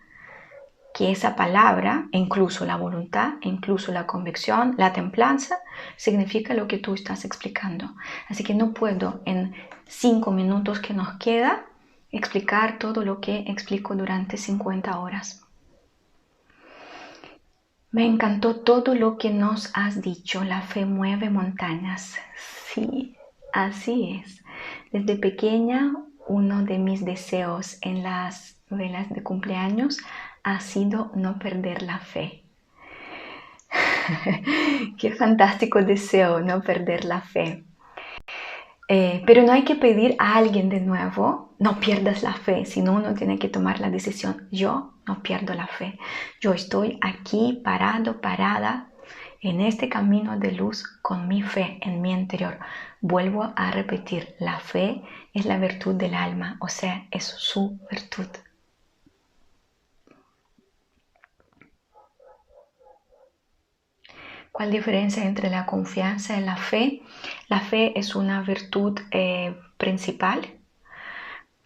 que 0.94 1.10
esa 1.10 1.36
palabra, 1.36 2.08
incluso 2.12 2.64
la 2.64 2.76
voluntad, 2.76 3.34
incluso 3.42 3.92
la 3.92 4.06
convicción, 4.06 4.74
la 4.78 4.94
templanza, 4.94 5.58
significa 5.96 6.54
lo 6.54 6.66
que 6.66 6.78
tú 6.78 6.94
estás 6.94 7.26
explicando. 7.26 7.94
Así 8.28 8.42
que 8.42 8.54
no 8.54 8.72
puedo 8.72 9.20
en 9.26 9.54
cinco 9.86 10.30
minutos 10.30 10.80
que 10.80 10.94
nos 10.94 11.18
queda 11.18 11.66
explicar 12.10 12.78
todo 12.78 13.04
lo 13.04 13.20
que 13.20 13.44
explico 13.46 13.94
durante 13.94 14.38
50 14.38 14.98
horas. 14.98 15.46
Me 17.90 18.06
encantó 18.06 18.56
todo 18.56 18.94
lo 18.94 19.18
que 19.18 19.30
nos 19.30 19.70
has 19.74 20.00
dicho. 20.00 20.44
La 20.44 20.62
fe 20.62 20.86
mueve 20.86 21.30
montañas. 21.30 22.16
Sí, 22.36 23.16
así 23.52 24.22
es. 24.22 24.44
Desde 24.92 25.16
pequeña, 25.16 25.94
uno 26.26 26.62
de 26.62 26.78
mis 26.78 27.04
deseos 27.04 27.78
en 27.82 28.02
las 28.02 28.56
velas 28.68 29.08
de 29.10 29.22
cumpleaños 29.22 29.98
ha 30.42 30.60
sido 30.60 31.10
no 31.14 31.38
perder 31.38 31.82
la 31.82 31.98
fe. 31.98 32.42
Qué 34.98 35.12
fantástico 35.12 35.82
deseo 35.82 36.40
no 36.40 36.62
perder 36.62 37.04
la 37.04 37.20
fe. 37.20 37.64
Eh, 38.88 39.22
pero 39.26 39.42
no 39.42 39.52
hay 39.52 39.64
que 39.64 39.74
pedir 39.74 40.14
a 40.18 40.36
alguien 40.36 40.68
de 40.68 40.80
nuevo, 40.80 41.54
no 41.58 41.80
pierdas 41.80 42.22
la 42.22 42.34
fe, 42.34 42.64
sino 42.66 42.92
uno 42.92 43.14
tiene 43.14 43.38
que 43.38 43.48
tomar 43.48 43.80
la 43.80 43.90
decisión, 43.90 44.46
yo 44.52 44.94
no 45.08 45.22
pierdo 45.22 45.54
la 45.54 45.66
fe, 45.66 45.98
yo 46.40 46.52
estoy 46.52 46.98
aquí 47.02 47.60
parado, 47.64 48.20
parada 48.20 48.90
en 49.40 49.60
este 49.60 49.88
camino 49.88 50.38
de 50.38 50.52
luz 50.52 50.84
con 51.02 51.26
mi 51.26 51.42
fe 51.42 51.78
en 51.82 52.00
mi 52.00 52.12
interior. 52.12 52.58
Vuelvo 53.08 53.52
a 53.54 53.70
repetir, 53.70 54.34
la 54.40 54.58
fe 54.58 55.00
es 55.32 55.44
la 55.46 55.58
virtud 55.58 55.94
del 55.94 56.12
alma, 56.12 56.56
o 56.58 56.66
sea, 56.66 57.06
es 57.12 57.22
su 57.22 57.78
virtud. 57.88 58.26
¿Cuál 64.50 64.72
diferencia 64.72 65.24
entre 65.24 65.50
la 65.50 65.66
confianza 65.66 66.36
y 66.36 66.40
la 66.44 66.56
fe? 66.56 67.02
La 67.46 67.60
fe 67.60 67.96
es 67.96 68.16
una 68.16 68.42
virtud 68.42 68.98
eh, 69.12 69.56
principal. 69.76 70.58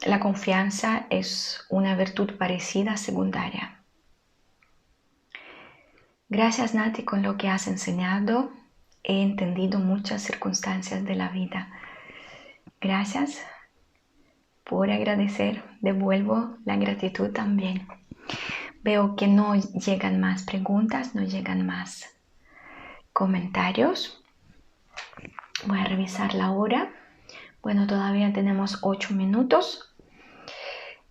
La 0.04 0.20
confianza 0.20 1.06
es 1.08 1.64
una 1.70 1.96
virtud 1.96 2.36
parecida, 2.36 2.98
secundaria. 2.98 3.82
Gracias 6.28 6.74
Nati 6.74 7.04
con 7.04 7.22
lo 7.22 7.38
que 7.38 7.48
has 7.48 7.66
enseñado. 7.66 8.59
He 9.02 9.22
entendido 9.22 9.78
muchas 9.78 10.22
circunstancias 10.22 11.04
de 11.04 11.14
la 11.14 11.28
vida. 11.28 11.68
Gracias 12.80 13.42
por 14.64 14.90
agradecer. 14.90 15.62
Devuelvo 15.80 16.56
la 16.64 16.76
gratitud 16.76 17.32
también. 17.32 17.88
Veo 18.82 19.16
que 19.16 19.26
no 19.26 19.54
llegan 19.54 20.20
más 20.20 20.44
preguntas, 20.44 21.14
no 21.14 21.24
llegan 21.24 21.66
más 21.66 22.16
comentarios. 23.12 24.22
Voy 25.66 25.78
a 25.78 25.84
revisar 25.84 26.34
la 26.34 26.52
hora. 26.52 26.92
Bueno, 27.62 27.86
todavía 27.86 28.32
tenemos 28.32 28.78
8 28.82 29.14
minutos. 29.14 29.94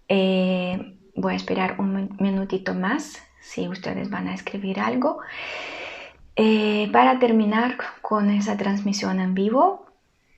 Eh, 0.07 0.97
voy 1.15 1.33
a 1.33 1.35
esperar 1.35 1.79
un 1.79 2.17
minutito 2.19 2.73
más 2.73 3.21
si 3.41 3.67
ustedes 3.67 4.09
van 4.09 4.27
a 4.27 4.33
escribir 4.33 4.79
algo. 4.79 5.19
Eh, 6.41 6.89
para 6.93 7.19
terminar 7.19 7.75
con 8.01 8.29
esa 8.29 8.55
transmisión 8.55 9.19
en 9.19 9.33
vivo, 9.33 9.85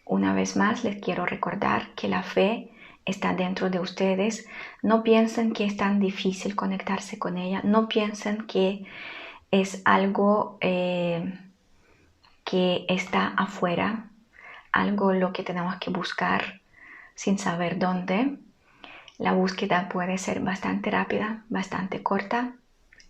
una 0.04 0.34
vez 0.34 0.58
más 0.58 0.84
les 0.84 1.00
quiero 1.00 1.28
recordar 1.28 1.94
que 1.94 2.08
la 2.08 2.24
fe 2.24 2.72
está 3.06 3.36
dentro 3.36 3.70
de 3.70 3.80
ustedes. 3.80 4.48
No 4.82 5.04
piensen 5.04 5.54
que 5.54 5.64
es 5.64 5.78
tan 5.78 6.00
difícil 6.00 6.56
conectarse 6.56 7.20
con 7.20 7.38
ella. 7.38 7.62
No 7.64 7.88
piensen 7.88 8.48
que 8.48 8.88
es 9.52 9.84
algo... 9.86 10.58
Eh, 10.62 11.38
que 12.46 12.86
está 12.90 13.28
afuera, 13.38 14.08
algo 14.72 15.14
lo 15.14 15.32
que 15.32 15.44
tenemos 15.44 15.76
que 15.76 15.92
buscar 15.92 16.62
sin 17.14 17.38
saber 17.38 17.78
dónde. 17.78 18.40
La 19.20 19.34
búsqueda 19.34 19.88
puede 19.88 20.18
ser 20.18 20.40
bastante 20.40 20.90
rápida, 20.90 21.44
bastante 21.50 22.02
corta. 22.02 22.56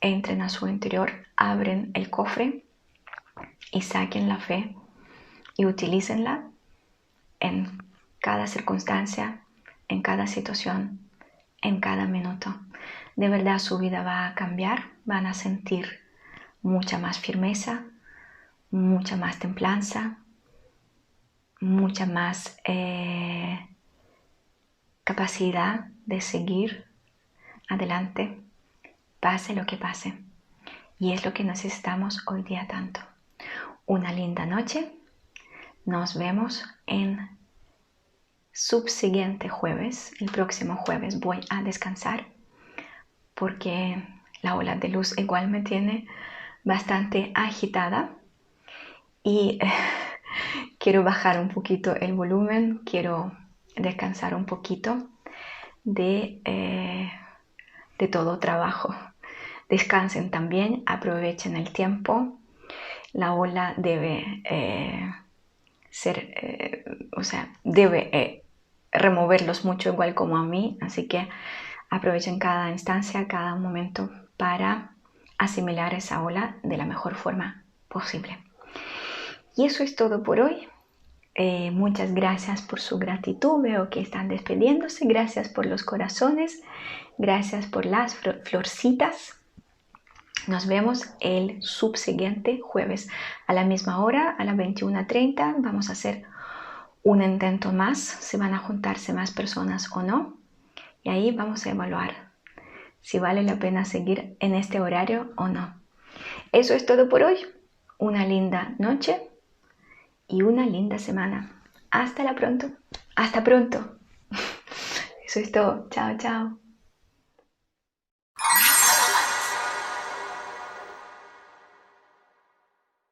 Entren 0.01 0.41
a 0.41 0.49
su 0.49 0.67
interior, 0.67 1.13
abren 1.37 1.91
el 1.93 2.09
cofre 2.09 2.65
y 3.71 3.81
saquen 3.81 4.27
la 4.27 4.37
fe 4.37 4.75
y 5.57 5.65
utilícenla 5.65 6.43
en 7.39 7.77
cada 8.19 8.47
circunstancia, 8.47 9.41
en 9.87 10.01
cada 10.01 10.27
situación, 10.27 10.99
en 11.61 11.79
cada 11.79 12.05
minuto. 12.05 12.55
De 13.15 13.29
verdad 13.29 13.59
su 13.59 13.77
vida 13.77 14.03
va 14.03 14.27
a 14.27 14.35
cambiar, 14.35 14.83
van 15.05 15.25
a 15.25 15.33
sentir 15.33 15.99
mucha 16.61 16.97
más 16.97 17.19
firmeza, 17.19 17.83
mucha 18.69 19.17
más 19.17 19.39
templanza, 19.39 20.17
mucha 21.59 22.05
más 22.05 22.57
eh, 22.63 23.67
capacidad 25.03 25.87
de 26.05 26.21
seguir 26.21 26.85
adelante, 27.69 28.39
pase 29.19 29.53
lo 29.53 29.65
que 29.65 29.77
pase. 29.77 30.17
Y 30.99 31.13
es 31.13 31.25
lo 31.25 31.33
que 31.33 31.43
necesitamos 31.43 32.23
hoy 32.27 32.43
día 32.43 32.67
tanto. 32.67 33.01
Una 33.85 34.11
linda 34.13 34.45
noche. 34.45 34.91
Nos 35.85 36.17
vemos 36.17 36.63
en 36.85 37.37
subsiguiente 38.51 39.49
jueves. 39.49 40.13
El 40.19 40.31
próximo 40.31 40.75
jueves 40.75 41.19
voy 41.19 41.41
a 41.49 41.63
descansar 41.63 42.25
porque 43.33 44.03
la 44.41 44.55
ola 44.55 44.75
de 44.75 44.89
luz 44.89 45.17
igual 45.17 45.49
me 45.49 45.61
tiene 45.61 46.07
bastante 46.63 47.31
agitada 47.33 48.11
y 49.23 49.59
quiero 50.79 51.03
bajar 51.03 51.39
un 51.39 51.49
poquito 51.49 51.95
el 51.95 52.13
volumen, 52.13 52.81
quiero 52.85 53.31
descansar 53.75 54.35
un 54.35 54.45
poquito 54.45 55.09
de, 55.83 56.41
eh, 56.45 57.11
de 57.97 58.07
todo 58.07 58.39
trabajo. 58.39 58.95
Descansen 59.69 60.29
también, 60.29 60.83
aprovechen 60.85 61.55
el 61.55 61.71
tiempo. 61.71 62.37
La 63.13 63.33
ola 63.33 63.73
debe 63.77 64.41
eh, 64.45 65.13
ser, 65.89 66.17
eh, 66.19 66.85
o 67.15 67.23
sea, 67.23 67.53
debe 67.63 68.09
eh, 68.17 68.43
removerlos 68.91 69.65
mucho 69.65 69.89
igual 69.89 70.13
como 70.13 70.37
a 70.37 70.43
mí, 70.43 70.77
así 70.81 71.07
que 71.07 71.27
aprovechen 71.89 72.39
cada 72.39 72.69
instancia, 72.71 73.27
cada 73.27 73.55
momento 73.55 74.09
para 74.37 74.91
asimilar 75.37 75.93
esa 75.93 76.21
ola 76.23 76.55
de 76.63 76.77
la 76.77 76.85
mejor 76.85 77.15
forma 77.15 77.63
posible. 77.87 78.37
Y 79.55 79.65
eso 79.65 79.83
es 79.83 79.95
todo 79.95 80.23
por 80.23 80.39
hoy. 80.39 80.67
Muchas 81.71 82.13
gracias 82.13 82.61
por 82.61 82.79
su 82.79 82.99
gratitud. 82.99 83.61
Veo 83.61 83.89
que 83.89 83.99
están 83.99 84.27
despidiéndose. 84.27 85.05
Gracias 85.05 85.49
por 85.49 85.65
los 85.65 85.83
corazones. 85.83 86.61
Gracias 87.17 87.65
por 87.65 87.85
las 87.85 88.15
florcitas. 88.45 89.40
Nos 90.47 90.67
vemos 90.67 91.13
el 91.19 91.61
subsiguiente 91.61 92.59
jueves 92.61 93.09
a 93.47 93.53
la 93.53 93.63
misma 93.63 94.03
hora, 94.03 94.35
a 94.37 94.43
las 94.43 94.55
21.30. 94.55 95.55
Vamos 95.59 95.89
a 95.89 95.93
hacer 95.93 96.23
un 97.03 97.21
intento 97.21 97.71
más, 97.71 97.99
si 97.99 98.37
van 98.37 98.53
a 98.53 98.59
juntarse 98.59 99.13
más 99.13 99.31
personas 99.31 99.89
o 99.95 100.03
no. 100.03 100.37
Y 101.03 101.09
ahí 101.09 101.31
vamos 101.31 101.65
a 101.65 101.71
evaluar 101.71 102.31
si 103.01 103.19
vale 103.19 103.43
la 103.43 103.57
pena 103.57 103.85
seguir 103.85 104.35
en 104.39 104.55
este 104.55 104.79
horario 104.79 105.31
o 105.35 105.47
no. 105.47 105.73
Eso 106.51 106.73
es 106.73 106.85
todo 106.85 107.09
por 107.09 107.23
hoy. 107.23 107.37
Una 107.97 108.25
linda 108.25 108.73
noche 108.79 109.29
y 110.27 110.41
una 110.43 110.65
linda 110.65 110.97
semana. 110.97 111.51
Hasta 111.89 112.23
la 112.23 112.35
pronto. 112.35 112.67
Hasta 113.15 113.43
pronto. 113.43 113.97
Eso 115.25 115.39
es 115.39 115.51
todo. 115.51 115.87
Chao, 115.89 116.17
chao. 116.17 116.57